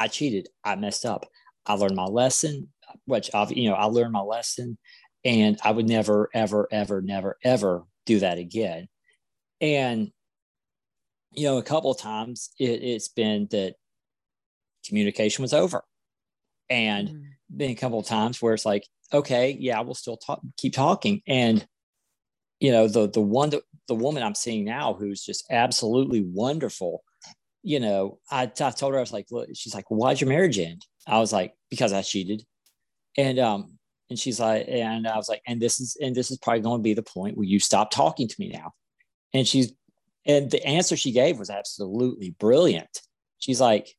i 0.00 0.08
cheated. 0.08 0.48
I 0.64 0.76
messed 0.76 1.04
up. 1.04 1.26
I 1.66 1.74
learned 1.74 1.96
my 1.96 2.06
lesson, 2.06 2.68
which 3.04 3.30
I've, 3.34 3.52
you 3.52 3.70
know, 3.70 3.76
I 3.76 3.84
learned 3.84 4.12
my 4.12 4.20
lesson 4.20 4.78
and 5.24 5.58
I 5.62 5.70
would 5.70 5.88
never, 5.88 6.28
ever, 6.34 6.68
ever, 6.70 7.00
never, 7.00 7.38
ever 7.44 7.84
do 8.06 8.18
that 8.20 8.38
again. 8.38 8.88
And, 9.62 10.10
you 11.30 11.44
know, 11.44 11.56
a 11.56 11.62
couple 11.62 11.90
of 11.90 11.98
times 11.98 12.50
it, 12.58 12.82
has 12.82 13.08
been 13.08 13.48
that 13.52 13.76
communication 14.86 15.42
was 15.42 15.54
over. 15.54 15.82
And 16.68 17.08
mm-hmm. 17.08 17.56
been 17.56 17.70
a 17.70 17.76
couple 17.76 18.00
of 18.00 18.06
times 18.06 18.42
where 18.42 18.52
it's 18.52 18.66
like, 18.66 18.86
okay, 19.14 19.56
yeah, 19.58 19.80
we'll 19.80 19.94
still 19.94 20.16
talk, 20.16 20.40
keep 20.56 20.74
talking. 20.74 21.22
And, 21.26 21.66
you 22.60 22.72
know, 22.72 22.88
the, 22.88 23.08
the 23.08 23.20
one, 23.20 23.50
that, 23.50 23.62
the 23.88 23.94
woman 23.94 24.22
I'm 24.22 24.34
seeing 24.34 24.64
now 24.64 24.94
who's 24.94 25.24
just 25.24 25.46
absolutely 25.50 26.22
wonderful, 26.22 27.04
you 27.62 27.78
know, 27.78 28.18
I, 28.30 28.42
I 28.42 28.46
told 28.46 28.92
her, 28.92 28.98
I 28.98 29.00
was 29.02 29.12
like, 29.12 29.26
look, 29.30 29.48
she's 29.54 29.74
like, 29.74 29.90
well, 29.90 30.00
why'd 30.00 30.20
your 30.20 30.28
marriage 30.28 30.58
end? 30.58 30.84
I 31.06 31.18
was 31.18 31.32
like, 31.32 31.54
because 31.70 31.92
I 31.92 32.02
cheated. 32.02 32.44
And 33.16 33.38
um, 33.38 33.78
and 34.08 34.18
she's 34.18 34.40
like, 34.40 34.66
and 34.68 35.06
I 35.06 35.16
was 35.16 35.28
like, 35.28 35.42
and 35.46 35.60
this 35.60 35.80
is 35.80 35.96
and 36.00 36.14
this 36.14 36.30
is 36.30 36.38
probably 36.38 36.62
going 36.62 36.80
to 36.80 36.82
be 36.82 36.94
the 36.94 37.02
point 37.02 37.36
where 37.36 37.46
you 37.46 37.58
stop 37.58 37.90
talking 37.90 38.26
to 38.26 38.36
me 38.38 38.48
now. 38.48 38.72
And 39.34 39.46
she's 39.46 39.72
and 40.24 40.50
the 40.50 40.64
answer 40.64 40.96
she 40.96 41.12
gave 41.12 41.38
was 41.38 41.50
absolutely 41.50 42.30
brilliant. 42.30 43.00
She's 43.38 43.60
like, 43.60 43.94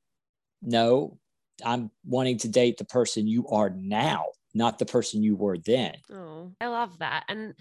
no, 0.61 1.17
I'm 1.65 1.91
wanting 2.05 2.37
to 2.39 2.47
date 2.47 2.77
the 2.77 2.85
person 2.85 3.27
you 3.27 3.47
are 3.49 3.69
now, 3.69 4.25
not 4.53 4.79
the 4.79 4.85
person 4.85 5.21
you 5.21 5.35
were 5.35 5.57
then. 5.57 5.95
Oh, 6.11 6.53
I 6.61 6.67
love 6.67 6.99
that. 6.99 7.25
And 7.27 7.53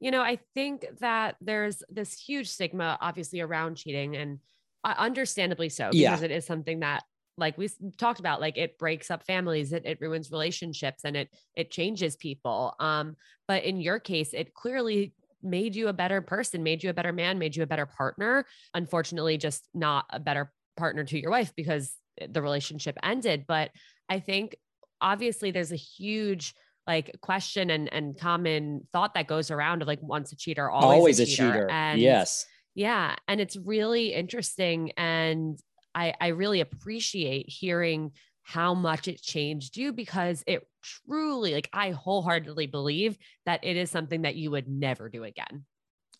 you 0.00 0.10
know, 0.10 0.22
I 0.22 0.38
think 0.54 0.86
that 1.00 1.36
there's 1.40 1.82
this 1.90 2.18
huge 2.18 2.48
stigma 2.48 2.98
obviously 3.00 3.40
around 3.40 3.76
cheating 3.76 4.16
and 4.16 4.38
uh, 4.84 4.94
understandably 4.96 5.68
so 5.68 5.90
because 5.90 6.20
yeah. 6.20 6.24
it 6.24 6.30
is 6.30 6.46
something 6.46 6.80
that 6.80 7.04
like 7.36 7.56
we 7.58 7.68
talked 7.96 8.20
about 8.20 8.40
like 8.40 8.56
it 8.56 8.78
breaks 8.78 9.10
up 9.10 9.24
families 9.24 9.72
it, 9.72 9.84
it 9.84 10.00
ruins 10.00 10.30
relationships 10.30 11.02
and 11.04 11.16
it 11.16 11.28
it 11.54 11.70
changes 11.70 12.16
people 12.16 12.74
um 12.80 13.16
but 13.46 13.64
in 13.64 13.80
your 13.80 13.98
case 13.98 14.32
it 14.32 14.54
clearly 14.54 15.12
made 15.42 15.74
you 15.74 15.88
a 15.88 15.92
better 15.92 16.20
person 16.20 16.62
made 16.62 16.82
you 16.82 16.90
a 16.90 16.94
better 16.94 17.12
man 17.12 17.38
made 17.38 17.56
you 17.56 17.62
a 17.62 17.66
better 17.66 17.86
partner. 17.86 18.44
Unfortunately 18.74 19.36
just 19.38 19.66
not 19.74 20.04
a 20.10 20.20
better 20.20 20.52
partner 20.76 21.04
to 21.04 21.18
your 21.18 21.30
wife 21.30 21.52
because 21.56 21.92
the 22.28 22.42
relationship 22.42 22.96
ended. 23.02 23.44
But 23.46 23.70
i 24.08 24.18
think 24.18 24.56
obviously 25.00 25.50
there's 25.50 25.72
a 25.72 25.76
huge 25.76 26.54
like 26.86 27.16
question 27.20 27.70
and 27.70 27.92
and 27.92 28.18
common 28.18 28.86
thought 28.92 29.14
that 29.14 29.26
goes 29.26 29.50
around 29.50 29.82
of 29.82 29.88
like 29.88 30.02
once 30.02 30.32
a 30.32 30.36
cheater 30.36 30.70
always, 30.70 30.98
always 30.98 31.20
a, 31.20 31.26
cheater. 31.26 31.48
a 31.48 31.52
cheater. 31.52 31.70
And 31.70 32.00
yes. 32.00 32.46
Yeah 32.74 33.14
and 33.28 33.40
it's 33.40 33.56
really 33.56 34.12
interesting. 34.12 34.92
And 34.96 35.58
I, 35.94 36.14
I 36.20 36.28
really 36.28 36.60
appreciate 36.60 37.48
hearing 37.48 38.12
how 38.42 38.74
much 38.74 39.08
it 39.08 39.20
changed 39.20 39.76
you 39.76 39.92
because 39.92 40.42
it 40.46 40.66
truly, 40.82 41.52
like, 41.54 41.68
I 41.72 41.90
wholeheartedly 41.90 42.66
believe 42.66 43.16
that 43.46 43.64
it 43.64 43.76
is 43.76 43.90
something 43.90 44.22
that 44.22 44.36
you 44.36 44.50
would 44.50 44.68
never 44.68 45.08
do 45.08 45.24
again. 45.24 45.64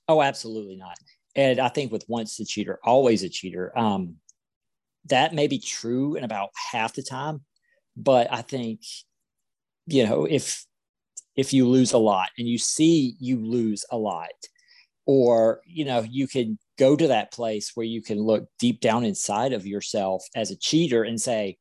Oh, 0.08 0.22
absolutely 0.22 0.76
not. 0.76 0.96
And 1.36 1.60
I 1.60 1.68
think 1.68 1.92
with 1.92 2.04
once 2.08 2.38
a 2.40 2.44
cheater, 2.44 2.80
always 2.84 3.22
a 3.22 3.28
cheater, 3.28 3.76
um, 3.78 4.16
that 5.06 5.34
may 5.34 5.46
be 5.46 5.58
true 5.58 6.16
in 6.16 6.24
about 6.24 6.50
half 6.72 6.94
the 6.94 7.02
time. 7.02 7.44
But 7.96 8.32
I 8.32 8.42
think, 8.42 8.80
you 9.86 10.06
know, 10.06 10.24
if 10.24 10.64
if 11.36 11.52
you 11.52 11.68
lose 11.68 11.92
a 11.92 11.98
lot 11.98 12.28
and 12.38 12.48
you 12.48 12.58
see 12.58 13.16
you 13.18 13.38
lose 13.38 13.84
a 13.90 13.96
lot, 13.96 14.28
or 15.06 15.60
you 15.66 15.84
know, 15.84 16.00
you 16.08 16.26
can 16.26 16.58
go 16.78 16.96
to 16.96 17.08
that 17.08 17.32
place 17.32 17.72
where 17.74 17.86
you 17.86 18.02
can 18.02 18.18
look 18.18 18.46
deep 18.58 18.80
down 18.80 19.04
inside 19.04 19.52
of 19.52 19.66
yourself 19.66 20.24
as 20.34 20.50
a 20.50 20.56
cheater 20.56 21.02
and 21.02 21.20
say, 21.20 21.56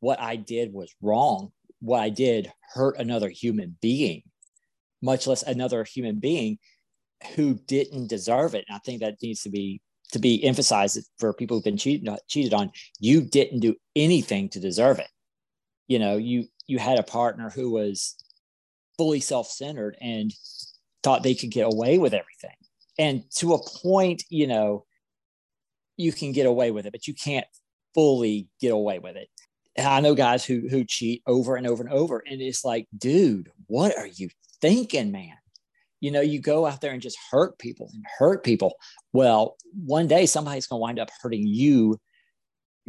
what 0.00 0.20
I 0.20 0.36
did 0.36 0.72
was 0.72 0.94
wrong. 1.00 1.52
What 1.84 2.00
I 2.00 2.08
did 2.08 2.52
hurt 2.72 2.98
another 2.98 3.28
human 3.28 3.76
being, 3.80 4.22
much 5.02 5.26
less 5.26 5.42
another 5.42 5.84
human 5.84 6.18
being 6.18 6.58
who 7.34 7.54
didn't 7.54 8.08
deserve 8.08 8.54
it. 8.54 8.64
And 8.68 8.76
I 8.76 8.78
think 8.80 9.00
that 9.00 9.16
needs 9.22 9.42
to 9.42 9.50
be 9.50 9.80
to 10.12 10.18
be 10.18 10.44
emphasized 10.44 11.10
for 11.18 11.32
people 11.32 11.56
who've 11.56 11.64
been 11.64 11.76
cheated 11.76 12.08
cheated 12.28 12.54
on. 12.54 12.70
You 13.00 13.20
didn't 13.22 13.60
do 13.60 13.74
anything 13.94 14.48
to 14.50 14.60
deserve 14.60 14.98
it. 14.98 15.08
You 15.88 15.98
know, 15.98 16.16
you 16.16 16.46
you 16.66 16.78
had 16.78 16.98
a 16.98 17.02
partner 17.02 17.50
who 17.50 17.70
was 17.70 18.16
fully 18.96 19.20
self-centered 19.20 19.96
and 20.00 20.32
thought 21.02 21.22
they 21.22 21.34
could 21.34 21.50
get 21.50 21.66
away 21.66 21.98
with 21.98 22.14
everything 22.14 22.56
and 22.98 23.24
to 23.30 23.54
a 23.54 23.62
point 23.82 24.24
you 24.28 24.46
know 24.46 24.84
you 25.96 26.12
can 26.12 26.32
get 26.32 26.46
away 26.46 26.70
with 26.70 26.86
it 26.86 26.92
but 26.92 27.06
you 27.06 27.14
can't 27.14 27.46
fully 27.94 28.48
get 28.60 28.72
away 28.72 28.98
with 28.98 29.16
it 29.16 29.28
and 29.76 29.86
i 29.86 30.00
know 30.00 30.14
guys 30.14 30.44
who 30.44 30.68
who 30.68 30.84
cheat 30.84 31.22
over 31.26 31.56
and 31.56 31.66
over 31.66 31.82
and 31.82 31.92
over 31.92 32.22
and 32.26 32.40
it's 32.40 32.64
like 32.64 32.86
dude 32.96 33.50
what 33.66 33.96
are 33.96 34.06
you 34.06 34.28
thinking 34.60 35.12
man? 35.12 35.36
You 36.00 36.10
know 36.10 36.20
you 36.20 36.40
go 36.40 36.66
out 36.66 36.80
there 36.80 36.92
and 36.92 37.02
just 37.02 37.18
hurt 37.30 37.58
people 37.58 37.90
and 37.92 38.04
hurt 38.18 38.44
people. 38.44 38.74
Well 39.12 39.56
one 39.74 40.06
day 40.06 40.26
somebody's 40.26 40.66
going 40.66 40.80
to 40.80 40.82
wind 40.82 40.98
up 40.98 41.10
hurting 41.22 41.46
you 41.46 41.98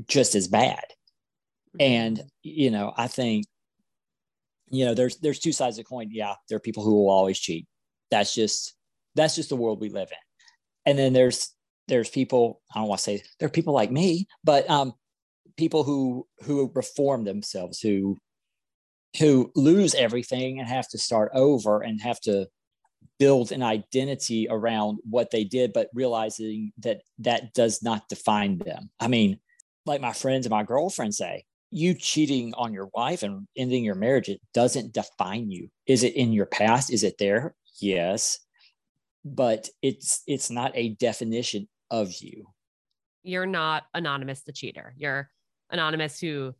just 0.07 0.35
as 0.35 0.47
bad. 0.47 0.83
And 1.79 2.21
you 2.43 2.71
know 2.71 2.93
i 2.95 3.07
think 3.07 3.45
you 4.69 4.85
know 4.85 4.93
there's 4.93 5.17
there's 5.17 5.39
two 5.39 5.51
sides 5.51 5.77
of 5.77 5.83
the 5.85 5.89
coin. 5.89 6.09
Yeah 6.11 6.35
there 6.47 6.55
are 6.57 6.61
people 6.61 6.83
who 6.83 6.95
will 6.95 7.09
always 7.09 7.39
cheat. 7.39 7.67
That's 8.09 8.33
just 8.33 8.73
that's 9.15 9.35
just 9.35 9.49
the 9.49 9.55
world 9.55 9.81
we 9.81 9.89
live 9.89 10.09
in. 10.11 10.17
And 10.85 10.99
then 10.99 11.13
there's 11.13 11.53
there's 11.87 12.09
people 12.09 12.61
I 12.73 12.79
don't 12.79 12.87
want 12.87 12.99
to 12.99 13.03
say 13.03 13.23
there 13.39 13.47
are 13.47 13.51
people 13.51 13.73
like 13.73 13.91
me, 13.91 14.27
but 14.43 14.69
um, 14.69 14.93
people 15.57 15.83
who 15.83 16.27
who 16.43 16.71
reform 16.73 17.23
themselves, 17.23 17.79
who 17.79 18.17
who 19.19 19.51
lose 19.55 19.95
everything 19.95 20.59
and 20.59 20.67
have 20.67 20.87
to 20.89 20.97
start 20.97 21.31
over 21.33 21.81
and 21.81 22.01
have 22.01 22.19
to 22.21 22.47
build 23.17 23.51
an 23.51 23.63
identity 23.63 24.47
around 24.49 24.99
what 25.09 25.31
they 25.31 25.43
did, 25.43 25.71
but 25.73 25.89
realizing 25.93 26.71
that 26.79 27.01
that 27.19 27.53
does 27.53 27.81
not 27.81 28.09
define 28.09 28.57
them. 28.57 28.89
I 28.99 29.07
mean, 29.07 29.39
like 29.85 30.01
my 30.01 30.13
friends 30.13 30.45
and 30.45 30.51
my 30.51 30.63
girlfriend 30.63 31.15
say, 31.15 31.45
you 31.71 31.93
cheating 31.93 32.53
on 32.55 32.73
your 32.73 32.89
wife 32.93 33.23
and 33.23 33.47
ending 33.55 33.83
your 33.83 33.95
marriage, 33.95 34.29
it 34.29 34.41
doesn't 34.53 34.93
define 34.93 35.49
you. 35.49 35.69
Is 35.87 36.03
it 36.03 36.15
in 36.15 36.33
your 36.33 36.45
past? 36.45 36.91
Is 36.91 37.03
it 37.03 37.17
there? 37.19 37.55
Yes. 37.79 38.39
But 39.23 39.69
it's 39.81 40.21
it's 40.27 40.51
not 40.51 40.71
a 40.75 40.89
definition 40.89 41.67
of 41.89 42.13
you. 42.21 42.47
You're 43.23 43.47
not 43.47 43.83
anonymous 43.93 44.41
the 44.41 44.53
cheater. 44.53 44.93
You're 44.97 45.29
anonymous 45.69 46.19
who 46.19 46.53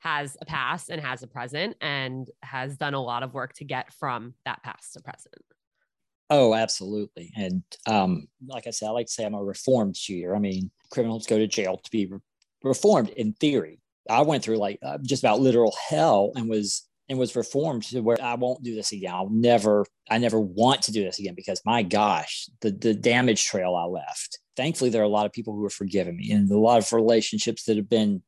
has 0.00 0.36
a 0.40 0.44
past 0.44 0.90
and 0.90 1.00
has 1.00 1.22
a 1.22 1.26
present 1.26 1.76
and 1.80 2.30
has 2.42 2.76
done 2.76 2.94
a 2.94 3.00
lot 3.00 3.22
of 3.22 3.32
work 3.32 3.54
to 3.54 3.64
get 3.64 3.92
from 3.92 4.34
that 4.44 4.62
past 4.62 4.92
to 4.92 5.00
present. 5.00 5.34
Oh, 6.30 6.54
absolutely. 6.54 7.32
And 7.36 7.62
um, 7.86 8.26
like 8.46 8.66
I 8.66 8.70
said, 8.70 8.88
I 8.88 8.92
like 8.92 9.06
to 9.06 9.12
say 9.12 9.24
I'm 9.24 9.34
a 9.34 9.42
reformed 9.42 9.94
cheater. 9.94 10.34
I 10.34 10.38
mean, 10.38 10.70
criminals 10.90 11.26
go 11.26 11.38
to 11.38 11.46
jail 11.46 11.78
to 11.78 11.90
be 11.90 12.06
re- 12.06 12.18
reformed 12.62 13.10
in 13.10 13.34
theory. 13.34 13.80
I 14.08 14.22
went 14.22 14.42
through 14.42 14.58
like 14.58 14.78
uh, 14.82 14.98
just 15.02 15.22
about 15.22 15.40
literal 15.40 15.74
hell 15.88 16.32
and 16.34 16.48
was 16.48 16.86
and 17.08 17.18
was 17.18 17.36
reformed 17.36 17.82
to 17.84 18.00
where 18.00 18.22
I 18.22 18.34
won't 18.34 18.62
do 18.62 18.74
this 18.74 18.92
again. 18.92 19.12
I'll 19.12 19.28
never, 19.28 19.84
I 20.10 20.16
never 20.18 20.40
want 20.40 20.82
to 20.82 20.92
do 20.92 21.04
this 21.04 21.18
again 21.18 21.34
because 21.34 21.60
my 21.64 21.82
gosh, 21.82 22.48
the 22.60 22.70
the 22.70 22.94
damage 22.94 23.44
trail 23.44 23.74
I 23.74 23.84
left. 23.84 24.38
Thankfully, 24.56 24.90
there 24.90 25.02
are 25.02 25.06
a 25.06 25.08
lot 25.08 25.26
of 25.26 25.32
people 25.32 25.54
who 25.54 25.64
are 25.64 25.70
forgiving 25.70 26.16
me 26.16 26.30
and 26.30 26.50
a 26.50 26.58
lot 26.58 26.78
of 26.78 26.92
relationships 26.92 27.64
that 27.64 27.76
have 27.76 27.88
been 27.88 28.22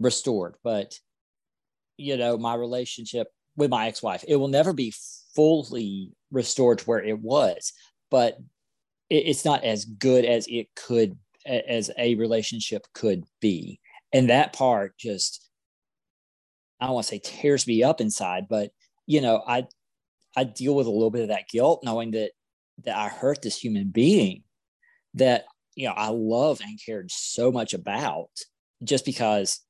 restored. 0.00 0.54
But 0.62 0.94
you 1.96 2.16
know, 2.16 2.38
my 2.38 2.54
relationship 2.54 3.28
with 3.56 3.70
my 3.70 3.88
ex-wife, 3.88 4.24
it 4.28 4.36
will 4.36 4.48
never 4.48 4.72
be 4.72 4.94
fully 5.34 6.12
restored 6.30 6.78
to 6.78 6.84
where 6.84 7.02
it 7.02 7.18
was, 7.18 7.72
but 8.10 8.38
it, 9.10 9.26
it's 9.26 9.44
not 9.44 9.64
as 9.64 9.84
good 9.84 10.24
as 10.24 10.46
it 10.48 10.68
could 10.74 11.16
as 11.46 11.90
a 11.96 12.14
relationship 12.16 12.86
could 12.92 13.24
be 13.40 13.80
and 14.12 14.28
that 14.28 14.52
part 14.52 14.96
just 14.98 15.48
i 16.80 16.86
don't 16.86 16.94
want 16.94 17.06
to 17.06 17.10
say 17.10 17.20
tears 17.22 17.66
me 17.66 17.82
up 17.82 18.00
inside 18.00 18.46
but 18.48 18.70
you 19.06 19.20
know 19.20 19.42
i 19.46 19.66
i 20.36 20.44
deal 20.44 20.74
with 20.74 20.86
a 20.86 20.90
little 20.90 21.10
bit 21.10 21.22
of 21.22 21.28
that 21.28 21.48
guilt 21.48 21.80
knowing 21.84 22.10
that 22.10 22.32
that 22.84 22.96
i 22.96 23.08
hurt 23.08 23.40
this 23.40 23.56
human 23.56 23.88
being 23.88 24.42
that 25.14 25.44
you 25.74 25.86
know 25.86 25.94
i 25.96 26.08
love 26.08 26.60
and 26.60 26.78
cared 26.84 27.10
so 27.10 27.50
much 27.50 27.72
about 27.72 28.30
just 28.82 29.04
because 29.04 29.60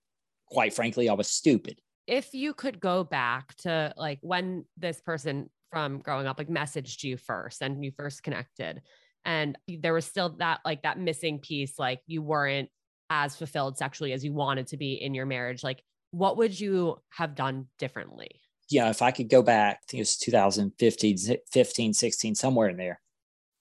quite 0.50 0.72
frankly 0.72 1.08
i 1.08 1.12
was 1.12 1.28
stupid 1.28 1.78
if 2.06 2.32
you 2.32 2.54
could 2.54 2.80
go 2.80 3.04
back 3.04 3.54
to 3.56 3.92
like 3.96 4.18
when 4.22 4.64
this 4.76 5.00
person 5.00 5.50
from 5.70 5.98
growing 5.98 6.26
up 6.26 6.38
like 6.38 6.48
messaged 6.48 7.04
you 7.04 7.16
first 7.16 7.60
and 7.60 7.84
you 7.84 7.90
first 7.90 8.22
connected 8.22 8.80
and 9.24 9.58
there 9.68 9.92
was 9.92 10.06
still 10.06 10.30
that 10.38 10.60
like 10.64 10.82
that 10.82 10.98
missing 10.98 11.38
piece 11.38 11.78
like 11.78 12.00
you 12.06 12.22
weren't 12.22 12.70
as 13.10 13.36
fulfilled 13.36 13.78
sexually 13.78 14.12
as 14.12 14.24
you 14.24 14.32
wanted 14.32 14.66
to 14.68 14.76
be 14.76 14.94
in 14.94 15.14
your 15.14 15.26
marriage, 15.26 15.62
like 15.62 15.82
what 16.10 16.36
would 16.36 16.58
you 16.58 16.96
have 17.10 17.34
done 17.34 17.66
differently? 17.78 18.40
Yeah, 18.70 18.90
if 18.90 19.02
I 19.02 19.10
could 19.10 19.30
go 19.30 19.42
back, 19.42 19.76
I 19.76 19.84
think 19.88 19.98
it 19.98 20.02
was 20.02 20.18
2015, 20.18 21.16
15, 21.50 21.94
16, 21.94 22.34
somewhere 22.34 22.68
in 22.68 22.76
there, 22.76 23.00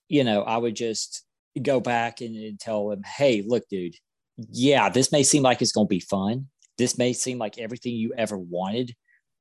you 0.10 0.24
know, 0.24 0.42
I 0.42 0.58
would 0.58 0.76
just 0.76 1.24
go 1.62 1.80
back 1.80 2.22
and, 2.22 2.36
and 2.36 2.60
tell 2.60 2.92
him, 2.92 3.04
hey, 3.04 3.44
look, 3.46 3.64
dude, 3.70 3.96
yeah, 4.52 4.90
this 4.90 5.12
may 5.12 5.24
seem 5.24 5.44
like 5.44 5.62
it's 5.62 5.72
going 5.72 5.88
to 5.88 5.90
be 5.90 6.02
fun. 6.02 6.48
This 6.78 6.98
may 6.98 7.14
seem 7.14 7.38
like 7.38 7.58
everything 7.58 7.96
you 7.96 8.14
ever 8.18 8.38
wanted 8.38 8.96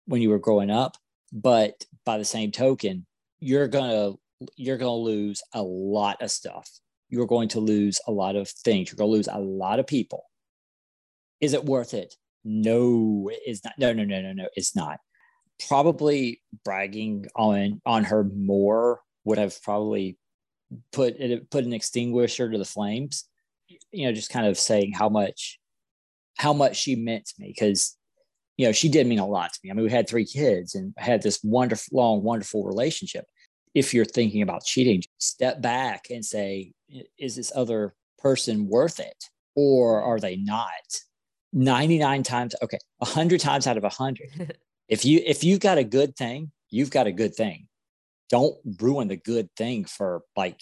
when 0.07 0.23
you 0.23 0.31
were 0.31 0.39
growing 0.39 0.71
up. 0.71 0.97
But 1.33 1.85
by 2.05 2.19
the 2.19 2.25
same 2.25 2.53
token, 2.53 3.07
you're 3.41 3.69
to 3.85 4.19
you're 4.57 4.79
to 4.79 4.91
lose 4.91 5.43
a 5.55 5.63
lot 5.63 6.21
of 6.21 6.31
stuff 6.31 6.69
you're 7.09 7.27
going 7.27 7.49
to 7.49 7.61
lose 7.61 8.01
a 8.07 8.13
lot 8.13 8.37
of 8.37 8.49
things. 8.49 8.91
You're 8.91 8.97
to 9.09 9.17
lose 9.17 9.29
a 9.29 9.39
lot 9.39 9.79
of 9.79 9.87
people. 9.87 10.25
Is 11.41 11.53
it 11.53 11.65
worth 11.65 11.95
it? 11.95 12.15
No, 12.45 13.31
it's 13.33 13.65
not. 13.65 13.75
No, 13.79 13.93
no, 13.93 14.05
no, 14.05 14.21
no, 14.21 14.33
no, 14.33 14.49
it's 14.55 14.75
not. 14.75 14.99
Probably 15.69 16.43
bragging 16.65 17.27
on 17.35 17.81
on 17.87 18.05
her 18.05 18.25
more 18.25 19.01
would 19.25 19.39
have 19.39 19.61
probably 19.63 20.19
put 20.93 21.17
it 21.17 21.51
put 21.51 21.65
an 21.65 21.73
extinguisher 21.73 22.51
to 22.51 22.59
the 22.59 22.65
flames. 22.65 23.25
You 23.91 24.07
know, 24.07 24.13
just 24.13 24.31
kind 24.31 24.47
of 24.47 24.59
saying 24.59 24.93
how 24.93 25.09
much 25.09 25.59
how 26.37 26.53
much 26.53 26.77
she 26.77 26.97
meant 26.97 27.27
to 27.27 27.35
me 27.39 27.49
because 27.49 27.97
you 28.57 28.67
know 28.67 28.73
she 28.73 28.89
did 28.89 29.07
mean 29.07 29.19
a 29.19 29.27
lot 29.27 29.53
to 29.53 29.61
me. 29.65 29.71
I 29.71 29.75
mean, 29.75 29.85
we 29.85 29.91
had 29.91 30.09
three 30.09 30.25
kids 30.25 30.75
and 30.75 30.95
had 30.97 31.23
this 31.23 31.41
wonderful, 31.43 31.97
long, 31.97 32.23
wonderful 32.23 32.65
relationship 32.65 33.27
if 33.77 33.93
you're 33.93 34.07
thinking 34.07 34.41
about 34.41 34.65
cheating, 34.65 35.03
step 35.19 35.61
back 35.61 36.07
and 36.09 36.25
say, 36.25 36.73
is 37.19 37.37
this 37.37 37.53
other 37.55 37.95
person 38.19 38.69
worth 38.69 38.99
it 38.99 39.25
or 39.55 40.03
are 40.03 40.19
they 40.19 40.37
not? 40.37 40.71
99 41.53 42.23
times, 42.23 42.55
okay, 42.63 42.79
100 42.99 43.39
times 43.39 43.67
out 43.67 43.77
of 43.77 43.83
100. 43.83 44.57
if 44.89 45.05
you 45.05 45.21
if 45.27 45.45
you've 45.45 45.61
got 45.61 45.77
a 45.77 45.85
good 45.85 46.17
thing, 46.17 46.51
you've 46.71 46.91
got 46.91 47.07
a 47.07 47.13
good 47.13 47.35
thing. 47.35 47.69
Don't 48.31 48.57
ruin 48.81 49.09
the 49.09 49.17
good 49.17 49.51
thing 49.59 49.85
for 49.85 50.23
like 50.35 50.61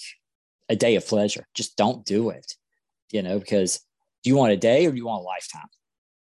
a 0.69 0.75
day 0.75 0.97
of 0.97 1.07
pleasure. 1.07 1.47
Just 1.55 1.77
don't 1.77 2.05
do 2.05 2.31
it. 2.31 2.55
You 3.13 3.23
know, 3.23 3.39
because 3.39 3.81
do 4.25 4.31
you 4.31 4.37
want 4.37 4.53
a 4.53 4.57
day 4.57 4.87
or 4.87 4.91
do 4.91 4.97
you 4.97 5.07
want 5.07 5.21
a 5.21 5.25
lifetime? 5.25 5.69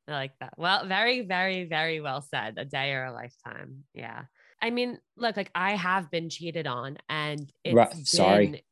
I 0.08 0.14
like 0.14 0.32
that. 0.40 0.54
Well, 0.58 0.88
very, 0.88 1.22
very, 1.22 1.66
very 1.66 2.02
well 2.02 2.22
said. 2.22 2.56
A 2.58 2.66
day 2.66 2.94
or 2.94 3.06
a 3.06 3.14
lifetime. 3.14 3.84
Yeah. 3.94 4.24
I 4.62 4.70
mean, 4.70 4.98
look, 5.18 5.38
like 5.38 5.52
I 5.54 5.76
have 5.76 6.10
been 6.10 6.30
cheated 6.30 6.68
on 6.68 6.98
and 7.10 7.52
it's 7.64 7.76
right. 7.76 7.92
been, 7.92 8.06
sorry. 8.06 8.64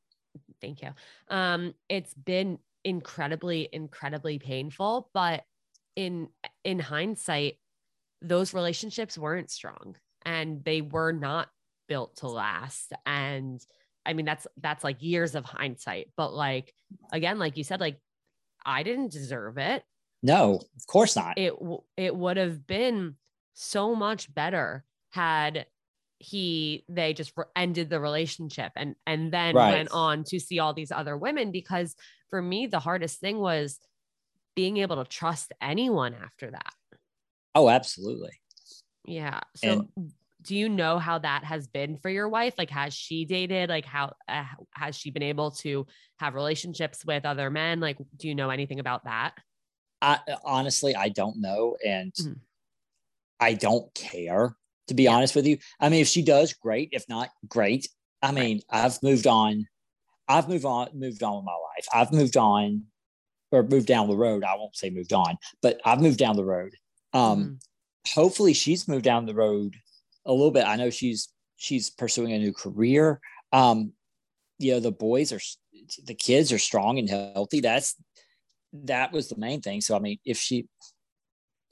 Thank 0.62 0.82
you. 0.82 0.90
Um, 1.30 1.74
it's 1.90 2.14
been 2.14 2.60
incredibly, 2.84 3.70
incredibly 3.72 4.40
painful, 4.40 5.10
but 5.14 5.44
in 5.96 6.30
in 6.64 6.80
hindsight, 6.80 7.56
those 8.22 8.54
relationships 8.54 9.18
weren't 9.18 9.52
strong 9.52 9.96
and 10.26 10.64
they 10.64 10.82
were 10.82 11.12
not 11.12 11.50
built 11.88 12.18
to 12.18 12.28
last. 12.28 12.94
And 13.06 13.60
I 14.06 14.14
mean, 14.14 14.26
that's 14.26 14.48
that's 14.62 14.84
like 14.84 15.02
years 15.02 15.36
of 15.36 15.46
hindsight. 15.46 16.12
But 16.16 16.34
like 16.34 16.74
again, 17.12 17.40
like 17.40 17.58
you 17.58 17.64
said, 17.64 17.80
like 17.80 18.00
I 18.66 18.84
didn't 18.84 19.12
deserve 19.12 19.58
it. 19.58 19.84
No, 20.22 20.56
of 20.56 20.88
course 20.88 21.16
not. 21.16 21.38
It 21.38 21.54
it 21.96 22.16
would 22.16 22.38
have 22.38 22.68
been 22.68 23.16
so 23.54 23.96
much 23.96 24.34
better 24.34 24.84
had 25.12 25.66
he 26.20 26.84
they 26.90 27.14
just 27.14 27.34
ended 27.56 27.90
the 27.90 28.00
relationship 28.00 28.74
and 28.76 28.96
and 29.08 29.32
then 29.32 29.56
right. 29.56 29.72
went 29.72 29.92
on 29.92 30.24
to 30.26 30.40
see 30.40 30.60
all 30.60 30.74
these 30.74 30.92
other 30.92 31.18
women 31.18 31.52
because 31.52 31.96
for 32.30 32.42
me 32.42 32.68
the 32.68 32.80
hardest 32.80 33.20
thing 33.20 33.40
was 33.40 33.80
being 34.56 34.78
able 34.78 34.98
to 34.98 35.10
trust 35.10 35.54
anyone 35.62 36.14
after 36.14 36.52
that 36.52 36.74
oh 37.56 37.70
absolutely 37.70 38.32
yeah 39.06 39.40
so 39.56 39.88
and- 39.98 40.12
do 40.50 40.56
you 40.56 40.68
know 40.68 40.98
how 40.98 41.20
that 41.20 41.44
has 41.44 41.68
been 41.68 41.96
for 42.00 42.10
your 42.10 42.28
wife 42.28 42.56
like 42.58 42.72
has 42.72 42.92
she 42.92 43.24
dated 43.24 43.70
like 43.70 43.86
how 43.86 44.12
uh, 44.28 44.44
has 44.74 44.98
she 44.98 45.12
been 45.12 45.22
able 45.22 45.52
to 45.52 45.86
have 46.18 46.34
relationships 46.34 47.06
with 47.06 47.24
other 47.24 47.52
men 47.52 47.80
like 47.80 47.98
do 48.18 48.28
you 48.28 48.34
know 48.34 48.50
anything 48.50 48.80
about 48.80 49.04
that 49.04 49.34
i 50.02 50.18
honestly 50.44 50.96
i 50.96 51.08
don't 51.08 51.38
know 51.40 51.76
and 51.86 52.14
mm-hmm. 52.14 52.34
i 53.40 53.54
don't 53.54 53.94
care 53.94 54.56
to 54.90 54.94
be 54.94 55.04
yeah. 55.04 55.14
honest 55.14 55.36
with 55.36 55.48
you. 55.48 55.58
I 55.80 55.88
mean, 55.88 56.02
if 56.02 56.08
she 56.08 56.22
does, 56.22 56.54
great. 56.54 56.90
If 56.92 57.08
not, 57.08 57.30
great. 57.48 57.88
I 58.22 58.32
mean, 58.32 58.62
right. 58.72 58.86
I've 58.86 59.02
moved 59.02 59.28
on. 59.28 59.66
I've 60.28 60.50
moved 60.50 60.66
on, 60.66 60.90
moved 60.94 61.24
on 61.24 61.38
with 61.38 61.46
my 61.46 61.54
life. 61.54 61.88
I've 61.94 62.12
moved 62.12 62.38
on 62.38 62.84
or 63.52 63.64
moved 63.64 63.88
down 63.88 64.08
the 64.08 64.18
road. 64.18 64.44
I 64.44 64.56
won't 64.56 64.76
say 64.76 64.90
moved 64.90 65.14
on, 65.14 65.38
but 65.62 65.80
I've 65.86 66.02
moved 66.02 66.20
down 66.20 66.36
the 66.36 66.44
road. 66.44 66.76
Um, 67.14 67.40
mm-hmm. 67.40 68.20
hopefully 68.20 68.54
she's 68.54 68.88
moved 68.88 69.06
down 69.06 69.26
the 69.26 69.34
road 69.34 69.76
a 70.30 70.34
little 70.34 70.52
bit. 70.52 70.66
I 70.66 70.78
know 70.78 70.90
she's, 70.90 71.30
she's 71.58 71.90
pursuing 71.90 72.32
a 72.32 72.40
new 72.40 72.54
career. 72.54 73.20
Um, 73.52 73.92
you 74.60 74.74
know, 74.74 74.80
the 74.80 74.92
boys 74.92 75.34
are, 75.34 75.42
the 76.06 76.16
kids 76.16 76.54
are 76.54 76.60
strong 76.60 77.00
and 77.00 77.10
healthy. 77.10 77.60
That's, 77.60 77.96
that 78.86 79.12
was 79.12 79.28
the 79.28 79.38
main 79.38 79.62
thing. 79.62 79.82
So, 79.82 79.96
I 79.96 80.00
mean, 80.00 80.20
if 80.24 80.38
she, 80.38 80.68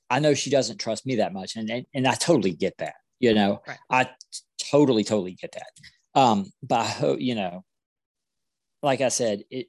I 0.10 0.20
know 0.20 0.34
she 0.34 0.50
doesn't 0.50 0.80
trust 0.80 1.06
me 1.06 1.16
that 1.18 1.34
much 1.34 1.56
and, 1.56 1.70
and, 1.70 1.86
and 1.94 2.08
I 2.08 2.16
totally 2.16 2.52
get 2.52 2.78
that 2.80 2.96
you 3.20 3.34
know 3.34 3.62
right. 3.68 3.78
i 3.90 4.10
totally 4.72 5.04
totally 5.04 5.34
get 5.34 5.54
that 5.54 6.20
um 6.20 6.46
but 6.64 6.80
i 6.80 6.86
hope 6.86 7.20
you 7.20 7.36
know 7.36 7.64
like 8.84 9.02
i 9.02 9.10
said 9.10 9.44
it 9.50 9.68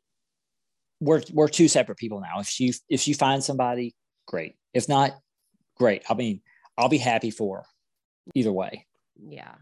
we're 1.01 1.23
we're 1.33 1.49
two 1.49 1.69
separate 1.69 1.99
people 1.99 2.21
now 2.21 2.41
if 2.41 2.47
she 2.47 2.75
if 2.89 3.01
she 3.01 3.13
finds 3.13 3.47
somebody 3.47 3.95
great 4.27 4.57
if 4.75 4.89
not 4.89 5.13
great 5.77 6.03
i 6.11 6.15
mean 6.15 6.41
i'll 6.77 6.89
be 6.89 6.99
happy 6.99 7.31
for 7.31 7.59
her 7.59 7.65
either 8.35 8.53
way. 8.53 8.87
Yeah. 9.17 9.55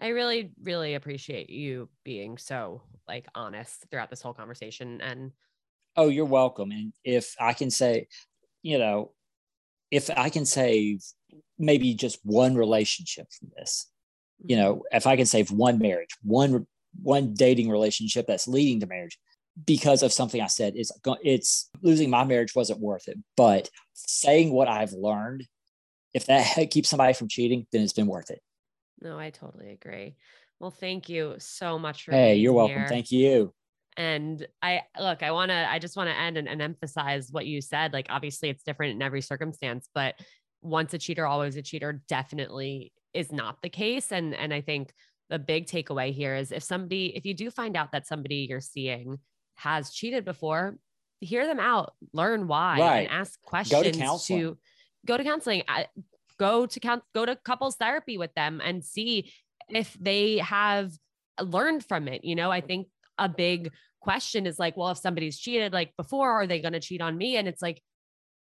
I 0.00 0.08
really 0.08 0.52
really 0.62 0.94
appreciate 0.94 1.48
you 1.48 1.88
being 2.04 2.36
so 2.38 2.82
like 3.08 3.26
honest 3.34 3.86
throughout 3.90 4.10
this 4.10 4.20
whole 4.20 4.34
conversation 4.34 5.00
and 5.00 5.32
oh 5.96 6.08
you're 6.08 6.26
welcome. 6.26 6.70
And 6.70 6.92
if 7.02 7.34
i 7.40 7.54
can 7.54 7.70
say 7.70 8.08
you 8.62 8.78
know 8.78 9.12
if 9.90 10.10
i 10.14 10.28
can 10.28 10.44
save 10.44 11.02
maybe 11.58 11.94
just 11.94 12.18
one 12.24 12.56
relationship 12.56 13.26
from 13.32 13.50
this 13.56 13.90
you 14.44 14.56
mm-hmm. 14.56 14.64
know 14.64 14.82
if 14.92 15.06
i 15.06 15.16
can 15.16 15.24
save 15.24 15.50
one 15.50 15.78
marriage 15.78 16.10
one 16.22 16.66
one 17.02 17.32
dating 17.34 17.70
relationship 17.70 18.26
that's 18.26 18.48
leading 18.48 18.80
to 18.80 18.86
marriage 18.86 19.18
because 19.64 20.02
of 20.02 20.12
something 20.12 20.40
I 20.40 20.46
said. 20.46 20.74
It's 20.76 20.92
it's 21.22 21.70
losing 21.82 22.10
my 22.10 22.24
marriage 22.24 22.54
wasn't 22.54 22.80
worth 22.80 23.08
it, 23.08 23.18
but 23.36 23.70
saying 23.94 24.52
what 24.52 24.68
I've 24.68 24.92
learned, 24.92 25.46
if 26.16 26.24
that 26.26 26.70
keeps 26.70 26.88
somebody 26.88 27.12
from 27.12 27.28
cheating, 27.28 27.66
then 27.70 27.82
it's 27.82 27.92
been 27.92 28.06
worth 28.06 28.30
it. 28.30 28.40
No, 29.02 29.18
I 29.18 29.28
totally 29.28 29.70
agree. 29.70 30.16
Well, 30.58 30.70
thank 30.70 31.10
you 31.10 31.34
so 31.38 31.78
much 31.78 32.04
for. 32.04 32.12
Hey, 32.12 32.36
you're 32.36 32.54
welcome. 32.54 32.78
Here. 32.78 32.88
Thank 32.88 33.12
you. 33.12 33.52
And 33.98 34.46
I 34.62 34.82
look, 34.98 35.22
I 35.22 35.30
want 35.30 35.50
to, 35.50 35.70
I 35.70 35.78
just 35.78 35.96
want 35.96 36.08
to 36.08 36.16
end 36.16 36.38
and, 36.38 36.48
and 36.48 36.62
emphasize 36.62 37.28
what 37.30 37.46
you 37.46 37.60
said. 37.60 37.92
Like, 37.92 38.06
obviously, 38.08 38.48
it's 38.48 38.62
different 38.62 38.94
in 38.94 39.02
every 39.02 39.20
circumstance, 39.20 39.90
but 39.94 40.14
once 40.62 40.94
a 40.94 40.98
cheater, 40.98 41.26
always 41.26 41.56
a 41.56 41.62
cheater 41.62 42.02
definitely 42.08 42.92
is 43.12 43.30
not 43.30 43.60
the 43.62 43.68
case. 43.68 44.10
And 44.10 44.34
and 44.34 44.54
I 44.54 44.62
think 44.62 44.94
the 45.28 45.38
big 45.38 45.66
takeaway 45.66 46.14
here 46.14 46.34
is 46.34 46.50
if 46.50 46.62
somebody, 46.62 47.14
if 47.14 47.26
you 47.26 47.34
do 47.34 47.50
find 47.50 47.76
out 47.76 47.92
that 47.92 48.06
somebody 48.06 48.46
you're 48.48 48.60
seeing 48.60 49.18
has 49.56 49.90
cheated 49.90 50.24
before, 50.24 50.78
hear 51.20 51.46
them 51.46 51.60
out, 51.60 51.92
learn 52.14 52.48
why, 52.48 52.78
right. 52.78 52.98
and 53.00 53.08
ask 53.10 53.40
questions 53.42 53.82
go 53.82 53.90
to, 53.90 53.98
counseling. 53.98 54.40
to 54.40 54.58
go 55.06 55.16
to 55.16 55.24
counseling. 55.24 55.62
Go 56.38 56.66
to 56.66 56.80
count, 56.80 57.02
go 57.14 57.24
to 57.24 57.36
couples 57.36 57.76
therapy 57.76 58.18
with 58.18 58.34
them 58.34 58.60
and 58.62 58.84
see 58.84 59.32
if 59.70 59.96
they 59.98 60.38
have 60.38 60.92
learned 61.40 61.84
from 61.84 62.08
it. 62.08 62.24
You 62.24 62.34
know, 62.34 62.50
I 62.50 62.60
think 62.60 62.88
a 63.18 63.28
big 63.28 63.72
question 64.02 64.46
is 64.46 64.58
like, 64.58 64.76
well, 64.76 64.90
if 64.90 64.98
somebody's 64.98 65.38
cheated 65.38 65.72
like 65.72 65.92
before, 65.96 66.30
are 66.30 66.46
they 66.46 66.60
going 66.60 66.74
to 66.74 66.80
cheat 66.80 67.00
on 67.00 67.16
me? 67.16 67.36
And 67.36 67.48
it's 67.48 67.62
like, 67.62 67.80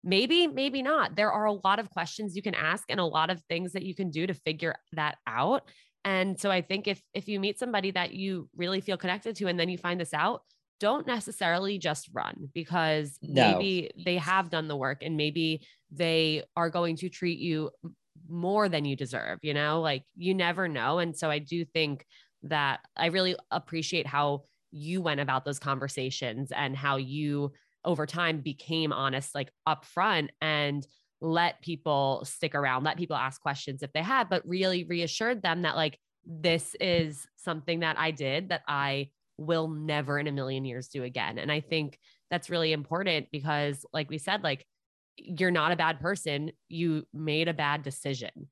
maybe, 0.03 0.47
maybe 0.47 0.83
not. 0.83 1.17
There 1.17 1.33
are 1.33 1.47
a 1.47 1.53
lot 1.53 1.79
of 1.79 1.91
questions 1.91 2.37
you 2.37 2.43
can 2.43 2.55
ask 2.55 2.85
and 2.89 3.01
a 3.01 3.05
lot 3.05 3.31
of 3.31 3.43
things 3.49 3.73
that 3.73 3.83
you 3.83 3.95
can 3.95 4.11
do 4.11 4.27
to 4.27 4.35
figure 4.35 4.75
that 4.93 5.17
out. 5.27 5.63
And 6.05 6.39
so 6.39 6.51
I 6.51 6.61
think 6.61 6.87
if 6.87 7.01
if 7.15 7.29
you 7.29 7.41
meet 7.41 7.59
somebody 7.59 7.91
that 7.93 8.13
you 8.13 8.49
really 8.55 8.83
feel 8.83 8.99
connected 8.99 9.37
to 9.37 9.47
and 9.47 9.59
then 9.59 9.71
you 9.71 9.79
find 9.79 9.99
this 9.99 10.13
out, 10.13 10.43
don't 10.81 11.07
necessarily 11.07 11.79
just 11.79 12.11
run 12.13 12.51
because 12.53 13.19
no. 13.23 13.53
maybe 13.53 13.91
they 14.05 14.19
have 14.19 14.51
done 14.51 14.69
the 14.69 14.77
work 14.77 15.03
and 15.03 15.17
maybe 15.17 15.67
they 15.95 16.43
are 16.57 16.71
going 16.71 16.97
to 16.97 17.09
treat 17.09 17.39
you 17.39 17.71
more 18.29 18.69
than 18.69 18.85
you 18.85 18.97
deserve, 18.97 19.39
you 19.43 19.55
know? 19.55 19.81
Like 19.81 20.05
you 20.17 20.35
never 20.35 20.69
know. 20.69 20.99
And 20.99 21.17
so 21.17 21.31
I 21.31 21.39
do 21.39 21.65
think 21.65 22.05
that 22.45 22.81
I 22.97 23.07
really 23.07 23.37
appreciate 23.51 24.07
how 24.07 24.45
you 24.71 25.01
went 25.01 25.21
about 25.21 25.45
those 25.45 25.59
conversations 25.59 26.51
and 26.51 26.77
how 26.77 26.97
you 26.97 27.53
over 27.85 28.07
time 28.07 28.41
became 28.41 28.93
honest 28.93 29.35
like 29.35 29.53
upfront 29.69 30.29
and 30.41 30.87
let 31.21 31.61
people 31.63 32.23
stick 32.25 32.55
around 32.55 32.83
let 32.83 32.97
people 32.97 33.17
ask 33.17 33.41
questions 33.41 33.83
if 33.83 33.93
they 33.93 34.03
had 34.03 34.29
but 34.29 34.47
really 34.47 34.85
reassured 34.85 35.43
them 35.43 35.63
that 35.63 35.77
like 35.77 35.99
this 36.27 36.75
is 36.81 37.27
something 37.37 37.81
that 37.81 37.99
i 37.99 38.11
did 38.11 38.49
that 38.49 38.63
i 38.67 39.09
will 39.37 39.69
never 39.69 40.19
in 40.19 40.27
a 40.27 40.33
million 40.33 40.65
years 40.65 40.89
do 40.89 41.03
again 41.05 41.39
and 41.39 41.53
i 41.53 41.61
think 41.61 41.99
that's 42.31 42.51
really 42.51 42.73
important 42.73 43.27
because 43.31 43.85
like 43.93 44.11
we 44.11 44.19
said 44.19 44.43
like 44.43 44.67
you're 45.17 45.51
not 45.51 45.73
a 45.73 45.77
bad 45.77 46.01
person 46.01 46.51
you 46.69 47.07
made 47.13 47.49
a 47.49 47.55
bad 47.55 47.83
decision. 47.83 48.49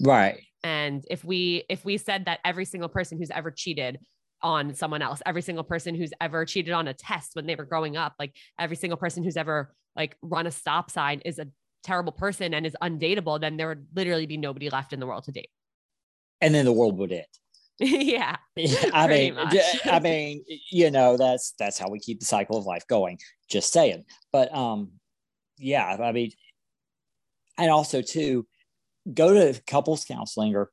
Right. 0.00 0.42
And 0.62 1.04
if 1.10 1.24
we 1.24 1.64
if 1.68 1.84
we 1.84 1.96
said 1.96 2.26
that 2.26 2.40
every 2.44 2.64
single 2.64 2.88
person 2.88 3.18
who's 3.18 3.30
ever 3.30 3.50
cheated 3.50 3.98
on 4.42 4.74
someone 4.74 5.00
else 5.00 5.22
every 5.24 5.40
single 5.40 5.64
person 5.64 5.94
who's 5.94 6.12
ever 6.20 6.44
cheated 6.44 6.72
on 6.72 6.88
a 6.88 6.94
test 6.94 7.30
when 7.32 7.46
they 7.46 7.54
were 7.54 7.64
growing 7.64 7.96
up 7.96 8.14
like 8.18 8.36
every 8.58 8.76
single 8.76 8.98
person 8.98 9.24
who's 9.24 9.36
ever 9.36 9.74
like 9.96 10.14
run 10.20 10.46
a 10.46 10.50
stop 10.50 10.90
sign 10.90 11.20
is 11.24 11.38
a 11.38 11.46
terrible 11.82 12.12
person 12.12 12.52
and 12.52 12.66
is 12.66 12.76
undateable 12.82 13.40
then 13.40 13.56
there 13.56 13.68
would 13.68 13.86
literally 13.94 14.26
be 14.26 14.36
nobody 14.36 14.68
left 14.68 14.92
in 14.92 15.00
the 15.00 15.06
world 15.06 15.24
to 15.24 15.32
date. 15.32 15.48
And 16.40 16.54
then 16.54 16.64
the 16.64 16.72
world 16.72 16.98
would 16.98 17.12
end. 17.12 17.24
Yeah. 17.78 18.36
I 18.92 19.06
mean 19.06 19.36
i 19.36 19.98
mean 20.02 20.42
you 20.70 20.90
know 20.90 21.18
that's 21.18 21.52
that's 21.58 21.78
how 21.78 21.90
we 21.90 21.98
keep 21.98 22.20
the 22.20 22.26
cycle 22.26 22.58
of 22.58 22.66
life 22.66 22.86
going. 22.88 23.18
Just 23.48 23.72
saying. 23.72 24.04
But 24.32 24.54
um 24.54 24.92
yeah 25.58 25.96
i 26.00 26.12
mean 26.12 26.30
and 27.58 27.70
also 27.70 28.02
too 28.02 28.46
go 29.12 29.32
to 29.32 29.60
couples 29.66 30.04
counseling 30.04 30.54
or 30.54 30.70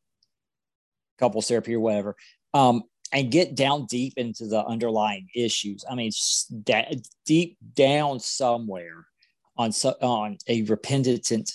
couples 1.20 1.48
therapy 1.48 1.76
or 1.76 1.80
whatever 1.80 2.16
um 2.54 2.84
and 3.14 3.32
get 3.32 3.56
down 3.56 3.86
deep 3.86 4.14
into 4.18 4.48
the 4.48 4.66
underlying 4.66 5.30
issues. 5.36 5.86
I 5.90 5.96
mean, 5.96 6.12
da- 6.64 7.00
deep 7.26 7.58
down 7.76 8.20
somewhere 8.20 9.06
on 9.56 9.72
so, 9.72 9.94
on 10.02 10.38
a 10.48 10.64
repentant, 10.64 11.54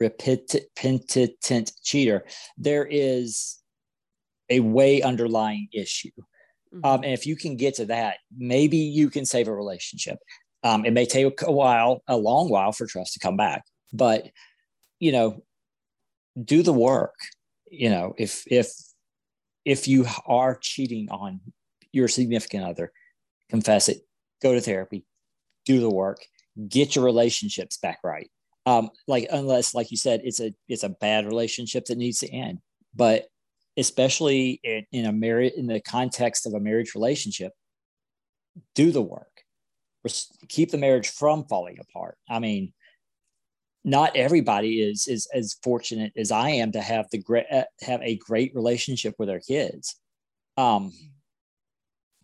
repentant 0.00 1.72
cheater, 1.84 2.24
there 2.58 2.84
is 2.84 3.60
a 4.50 4.58
way 4.58 5.00
underlying 5.02 5.68
issue. 5.72 6.10
Mm-hmm. 6.74 6.84
Um, 6.84 7.04
and 7.04 7.12
if 7.12 7.26
you 7.26 7.36
can 7.36 7.56
get 7.56 7.76
to 7.76 7.84
that, 7.86 8.16
maybe 8.36 8.78
you 8.78 9.08
can 9.08 9.24
save 9.24 9.46
a 9.46 9.54
relationship. 9.54 10.18
Um, 10.64 10.84
it 10.84 10.92
may 10.92 11.06
take 11.06 11.42
a 11.42 11.52
while, 11.52 12.02
a 12.06 12.16
long 12.16 12.48
while 12.48 12.72
for 12.72 12.86
trust 12.86 13.14
to 13.14 13.18
come 13.18 13.36
back, 13.36 13.64
but 13.92 14.30
you 15.00 15.12
know, 15.12 15.42
do 16.42 16.62
the 16.62 16.72
work. 16.72 17.14
You 17.70 17.90
know, 17.90 18.14
if 18.16 18.44
if 18.46 18.72
if 19.64 19.88
you 19.88 20.06
are 20.26 20.56
cheating 20.60 21.08
on 21.10 21.40
your 21.92 22.08
significant 22.08 22.64
other, 22.64 22.92
confess 23.50 23.88
it, 23.88 23.98
go 24.42 24.54
to 24.54 24.60
therapy, 24.60 25.04
do 25.64 25.80
the 25.80 25.90
work, 25.90 26.18
get 26.68 26.94
your 26.96 27.04
relationships 27.04 27.76
back 27.76 27.98
right. 28.04 28.30
Um, 28.64 28.90
like 29.08 29.26
unless, 29.30 29.74
like 29.74 29.90
you 29.90 29.96
said, 29.96 30.20
it's 30.24 30.40
a 30.40 30.52
it's 30.68 30.84
a 30.84 30.88
bad 30.88 31.26
relationship 31.26 31.86
that 31.86 31.98
needs 31.98 32.18
to 32.20 32.30
end. 32.30 32.58
But 32.94 33.26
especially 33.76 34.60
in, 34.62 34.86
in 34.92 35.06
a 35.06 35.12
marriage 35.12 35.54
in 35.56 35.66
the 35.66 35.80
context 35.80 36.46
of 36.46 36.54
a 36.54 36.60
marriage 36.60 36.94
relationship, 36.94 37.52
do 38.74 38.92
the 38.92 39.02
work. 39.02 39.31
Keep 40.48 40.70
the 40.70 40.78
marriage 40.78 41.08
from 41.08 41.44
falling 41.44 41.78
apart. 41.78 42.16
I 42.28 42.38
mean, 42.38 42.72
not 43.84 44.16
everybody 44.16 44.80
is 44.80 45.06
is 45.08 45.28
as 45.34 45.56
fortunate 45.62 46.12
as 46.16 46.30
I 46.30 46.50
am 46.50 46.72
to 46.72 46.80
have 46.80 47.06
the 47.10 47.18
great 47.18 47.46
uh, 47.50 47.64
have 47.82 48.02
a 48.02 48.16
great 48.16 48.54
relationship 48.54 49.14
with 49.18 49.28
their 49.28 49.40
kids. 49.40 49.96
Um, 50.56 50.92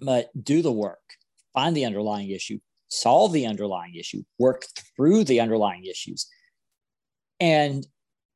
but 0.01 0.31
do 0.41 0.63
the 0.63 0.73
work, 0.73 1.01
find 1.55 1.77
the 1.77 1.85
underlying 1.85 2.31
issue, 2.31 2.59
solve 2.89 3.33
the 3.33 3.47
underlying 3.47 3.95
issue, 3.97 4.23
work 4.39 4.65
through 4.97 5.25
the 5.25 5.41
underlying 5.41 5.85
issues. 5.85 6.29
And 7.41 7.87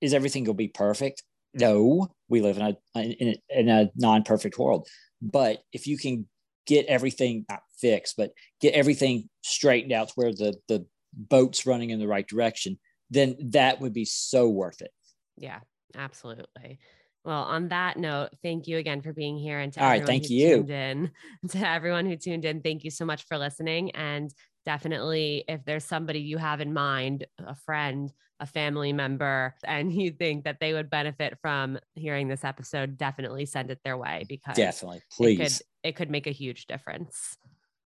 is 0.00 0.14
everything 0.14 0.44
going 0.44 0.56
to 0.56 0.58
be 0.58 0.68
perfect? 0.68 1.22
No, 1.54 2.08
we 2.28 2.40
live 2.40 2.56
in 2.56 2.62
a 2.62 3.00
in 3.00 3.28
a, 3.28 3.60
in 3.60 3.68
a 3.68 3.90
non-perfect 3.94 4.58
world. 4.58 4.88
But 5.20 5.62
if 5.72 5.86
you 5.86 5.96
can 5.96 6.26
get 6.66 6.86
everything 6.86 7.44
not 7.48 7.62
fixed, 7.78 8.16
but 8.16 8.32
get 8.60 8.74
everything 8.74 9.28
straightened 9.42 9.92
out 9.92 10.08
to 10.08 10.14
where 10.14 10.32
the 10.32 10.54
the 10.68 10.86
boat's 11.12 11.66
running 11.66 11.90
in 11.90 11.98
the 11.98 12.08
right 12.08 12.26
direction, 12.26 12.78
then 13.10 13.36
that 13.50 13.80
would 13.80 13.92
be 13.92 14.04
so 14.04 14.48
worth 14.48 14.80
it. 14.80 14.90
Yeah, 15.36 15.60
absolutely. 15.94 16.78
Well, 17.24 17.42
on 17.42 17.68
that 17.68 17.98
note, 17.98 18.30
thank 18.42 18.66
you 18.66 18.78
again 18.78 19.00
for 19.00 19.12
being 19.12 19.38
here. 19.38 19.60
And 19.60 19.72
to 19.74 19.80
All 19.80 19.88
right, 19.88 20.04
thank 20.04 20.28
you. 20.28 20.56
tuned 20.56 20.70
in, 20.70 21.10
to 21.50 21.68
everyone 21.68 22.06
who 22.06 22.16
tuned 22.16 22.44
in, 22.44 22.62
thank 22.62 22.82
you 22.84 22.90
so 22.90 23.04
much 23.04 23.24
for 23.26 23.38
listening. 23.38 23.92
And 23.92 24.32
definitely, 24.64 25.44
if 25.46 25.64
there's 25.64 25.84
somebody 25.84 26.20
you 26.20 26.38
have 26.38 26.60
in 26.60 26.72
mind, 26.72 27.26
a 27.38 27.54
friend, 27.54 28.12
a 28.42 28.46
family 28.46 28.92
member, 28.92 29.54
and 29.64 29.92
you 29.92 30.10
think 30.10 30.44
that 30.44 30.58
they 30.60 30.72
would 30.72 30.90
benefit 30.90 31.38
from 31.40 31.78
hearing 31.94 32.26
this 32.26 32.44
episode, 32.44 32.98
definitely 32.98 33.46
send 33.46 33.70
it 33.70 33.78
their 33.84 33.96
way 33.96 34.24
mm, 34.24 34.28
because 34.28 34.56
definitely, 34.56 35.00
please, 35.16 35.38
it 35.38 35.42
could, 35.42 35.62
it 35.84 35.96
could 35.96 36.10
make 36.10 36.26
a 36.26 36.32
huge 36.32 36.66
difference. 36.66 37.38